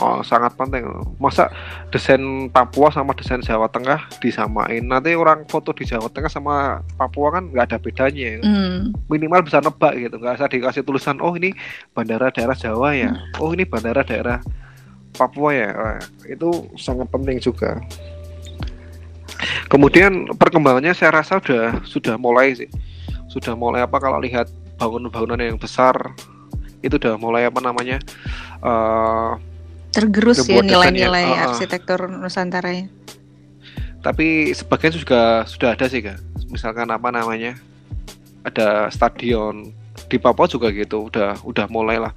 Oh 0.01 0.25
sangat 0.25 0.57
penting. 0.57 0.83
Masa 1.21 1.53
desain 1.93 2.49
Papua 2.49 2.89
sama 2.89 3.13
desain 3.13 3.45
Jawa 3.45 3.69
Tengah 3.69 4.09
disamain? 4.25 4.81
Nanti 4.81 5.13
orang 5.13 5.45
foto 5.47 5.77
di 5.77 5.85
Jawa 5.85 6.09
Tengah 6.09 6.33
sama 6.33 6.81
Papua 6.97 7.37
kan 7.39 7.53
nggak 7.53 7.65
ada 7.71 7.79
bedanya. 7.79 8.41
Hmm. 8.41 8.97
minimal 9.13 9.45
bisa 9.45 9.61
nebak 9.61 9.95
gitu. 10.01 10.17
Nggak 10.17 10.41
usah 10.41 10.49
dikasih 10.49 10.83
tulisan 10.83 11.21
oh 11.21 11.37
ini 11.37 11.53
bandara 11.93 12.33
daerah 12.33 12.57
Jawa 12.57 12.97
ya. 12.97 13.13
Oh 13.37 13.53
ini 13.53 13.69
bandara 13.69 14.01
daerah 14.01 14.41
Papua 15.15 15.53
ya. 15.53 15.69
Wah, 15.77 16.01
itu 16.25 16.49
sangat 16.81 17.07
penting 17.13 17.37
juga. 17.39 17.79
Kemudian 19.71 20.35
perkembangannya 20.35 20.97
saya 20.97 21.23
rasa 21.23 21.39
sudah 21.39 21.79
sudah 21.85 22.15
mulai 22.17 22.57
sih. 22.57 22.71
Sudah 23.31 23.55
mulai 23.55 23.87
apa 23.87 24.03
kalau 24.03 24.19
lihat 24.19 24.51
bangunan-bangunan 24.81 25.55
yang 25.55 25.61
besar 25.61 25.95
itu 26.81 26.97
udah 26.97 27.21
mulai 27.21 27.45
apa 27.45 27.61
namanya 27.61 28.01
eh, 28.65 29.33
Tergerus 29.90 30.46
ya 30.46 30.62
nilai-nilai 30.62 31.24
ah, 31.26 31.35
ah. 31.35 31.44
arsitektur 31.50 32.07
Nusantara 32.07 32.70
ya. 32.70 32.87
tapi 34.00 34.48
sebagian 34.50 34.96
juga 34.96 35.44
sudah 35.44 35.76
ada 35.76 35.85
sih 35.85 36.00
kak 36.00 36.16
misalkan 36.48 36.88
apa 36.88 37.12
namanya 37.12 37.53
ada 38.40 38.88
stadion 38.88 39.76
di 40.09 40.16
Papua 40.16 40.48
juga 40.48 40.72
gitu 40.72 41.12
udah 41.12 41.37
udah 41.44 41.66
mulai 41.68 42.00
lah 42.00 42.16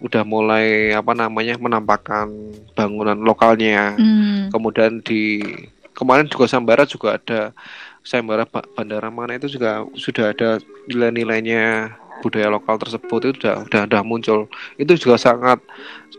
udah 0.00 0.24
mulai 0.24 0.66
apa 0.90 1.12
namanya 1.12 1.60
menampakkan 1.60 2.32
bangunan 2.72 3.20
lokalnya 3.20 4.00
Hmm. 4.00 4.48
kemudian 4.48 5.04
di 5.04 5.44
kemarin 5.92 6.24
juga 6.24 6.48
Sambara 6.48 6.88
juga 6.88 7.20
ada 7.20 7.52
Sambara 8.00 8.48
Ba- 8.48 8.64
Bandara 8.72 9.08
mana 9.08 9.36
itu 9.36 9.48
juga 9.48 9.84
sudah 9.94 10.32
ada 10.32 10.56
nilai-nilainya 10.88 11.92
budaya 12.20 12.48
lokal 12.48 12.80
tersebut 12.80 13.20
itu 13.28 13.44
udah 13.44 13.68
udah 13.68 13.80
udah 13.84 14.00
muncul 14.00 14.48
itu 14.76 14.96
juga 14.96 15.20
sangat 15.20 15.60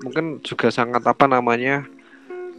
mungkin 0.03 0.43
juga 0.43 0.73
sangat 0.73 1.03
apa 1.05 1.25
namanya 1.29 1.85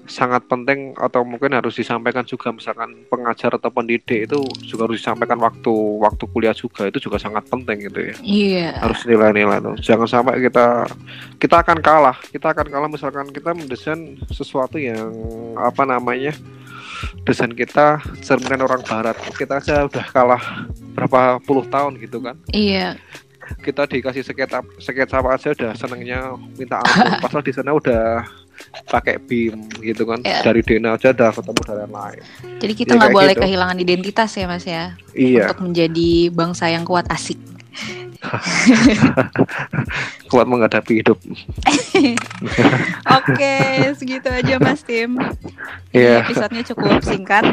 sangat 0.07 0.47
penting 0.47 0.95
atau 0.95 1.27
mungkin 1.27 1.53
harus 1.53 1.75
disampaikan 1.75 2.23
juga. 2.23 2.55
Misalkan 2.55 3.07
pengajar 3.11 3.59
atau 3.59 3.69
pendidik 3.69 4.31
itu 4.31 4.39
juga 4.65 4.87
harus 4.87 5.03
disampaikan 5.03 5.37
waktu 5.43 5.75
waktu 6.01 6.25
kuliah 6.31 6.55
juga. 6.55 6.87
Itu 6.87 7.03
juga 7.03 7.19
sangat 7.19 7.45
penting 7.51 7.91
gitu 7.91 8.01
ya. 8.01 8.17
Iya. 8.23 8.69
harus 8.81 9.03
nilai-nilai 9.03 9.59
tuh 9.59 9.77
jangan 9.83 10.09
sampai 10.09 10.39
kita 10.41 10.87
kita 11.43 11.57
akan 11.61 11.79
kalah. 11.83 12.17
Kita 12.31 12.55
akan 12.55 12.67
kalah 12.71 12.89
misalkan 12.89 13.27
kita 13.35 13.51
mendesain 13.53 14.17
sesuatu 14.31 14.79
yang 14.79 15.11
apa 15.59 15.83
namanya 15.83 16.33
desain 17.27 17.53
kita 17.53 18.01
cerminan 18.23 18.65
orang 18.65 18.81
barat. 18.87 19.19
Kita 19.35 19.59
aja 19.61 19.85
udah 19.85 20.07
kalah 20.15 20.43
berapa 20.95 21.43
puluh 21.45 21.67
tahun 21.69 21.99
gitu 22.01 22.23
kan. 22.23 22.39
Iya. 22.55 22.97
Kita 23.61 23.83
dikasih 23.85 24.21
sketsa 24.21 24.61
sketsa 24.77 25.15
apa 25.19 25.35
aja 25.35 25.49
udah 25.53 25.71
senengnya 25.73 26.35
minta 26.55 26.81
ampun 26.81 27.19
pasal 27.25 27.41
di 27.41 27.51
sana 27.51 27.71
udah 27.71 28.23
pakai 28.89 29.17
BIM 29.21 29.69
gitu 29.81 30.03
kan 30.03 30.19
Iya. 30.21 30.43
dari 30.43 30.61
Dena 30.61 30.97
aja 30.97 31.13
udah 31.13 31.29
ketemu 31.31 31.61
dari 31.63 31.81
yang 31.83 31.93
lain 31.93 32.21
Jadi 32.57 32.73
kita 32.75 32.91
Iya, 32.91 32.99
nggak 32.99 33.13
boleh 33.13 33.33
gitu. 33.33 33.43
kehilangan 33.45 33.77
identitas 33.79 34.31
ya 34.33 34.45
Mas 34.47 34.65
ya 34.65 34.85
iya 35.13 35.43
untuk 35.47 35.59
menjadi 35.67 36.11
bangsa 36.33 36.65
yang 36.69 36.83
kuat 36.83 37.07
asik. 37.07 37.37
kuat 40.33 40.47
menghadapi 40.49 41.05
hidup 41.05 41.19
Oke, 43.21 43.57
segitu 43.95 44.29
aja 44.29 44.55
Mas 44.59 44.83
Tim. 44.83 45.17
Iya. 45.93 46.25
episodenya 46.25 46.63
cukup 46.67 47.01
singkat. 47.03 47.45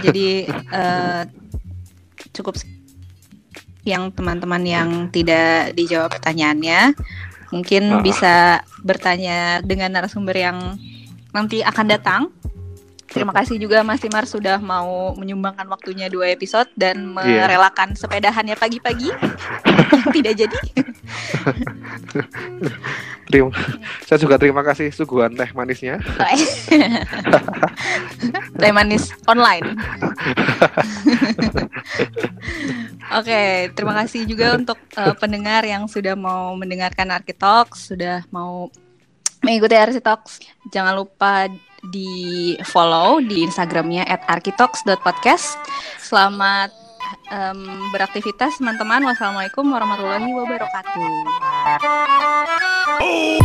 Jadi 0.00 0.48
eh, 0.50 1.22
cukup 2.32 2.54
yang 3.84 4.10
teman-teman 4.10 4.62
yang 4.64 4.88
tidak 5.08 5.72
dijawab 5.72 6.08
pertanyaannya 6.10 6.96
mungkin 7.52 7.82
Ah. 7.88 8.02
bisa 8.02 8.34
bertanya 8.80 9.60
dengan 9.60 9.92
narasumber 9.92 10.34
yang 10.34 10.58
nanti 11.30 11.60
akan 11.60 11.86
datang. 11.86 12.22
Terima 13.06 13.30
kasih 13.30 13.62
juga 13.62 13.86
Mas 13.86 14.02
Timar 14.02 14.26
sudah 14.26 14.58
mau 14.58 15.14
menyumbangkan 15.14 15.70
waktunya 15.70 16.10
dua 16.10 16.34
episode 16.34 16.66
dan 16.74 17.14
Iya. 17.14 17.46
merelakan 17.46 17.94
sepedahannya 17.94 18.58
pagi-pagi 18.58 19.12
tidak 20.16 20.34
jadi. 20.34 20.58
terima 23.28 23.48
saya 24.04 24.20
juga 24.20 24.36
terima 24.36 24.60
kasih 24.60 24.92
suguhan 24.92 25.32
teh 25.32 25.48
manisnya 25.56 25.96
Teh 28.54 28.70
manis 28.70 29.10
online. 29.26 29.66
Oke, 33.18 33.70
terima 33.74 33.94
kasih 34.02 34.24
juga 34.24 34.56
untuk 34.56 34.78
eh, 34.96 35.12
pendengar 35.18 35.66
yang 35.66 35.90
sudah 35.90 36.16
mau 36.16 36.56
mendengarkan 36.56 37.12
Arkitalks, 37.12 37.92
sudah 37.92 38.24
mau 38.30 38.70
mengikuti 39.44 39.76
Arkitalks. 39.76 40.40
Jangan 40.70 40.96
lupa 40.96 41.50
di 41.84 42.56
follow 42.64 43.20
di 43.20 43.44
Instagramnya 43.44 44.08
@arkitalks.podcast. 44.08 45.60
Selamat 46.00 46.72
um, 47.34 47.90
beraktivitas 47.90 48.62
teman-teman. 48.62 49.02
Wassalamualaikum 49.02 49.66
warahmatullahi 49.66 50.30
wabarakatuh. 50.30 51.02
Oh. 53.02 53.42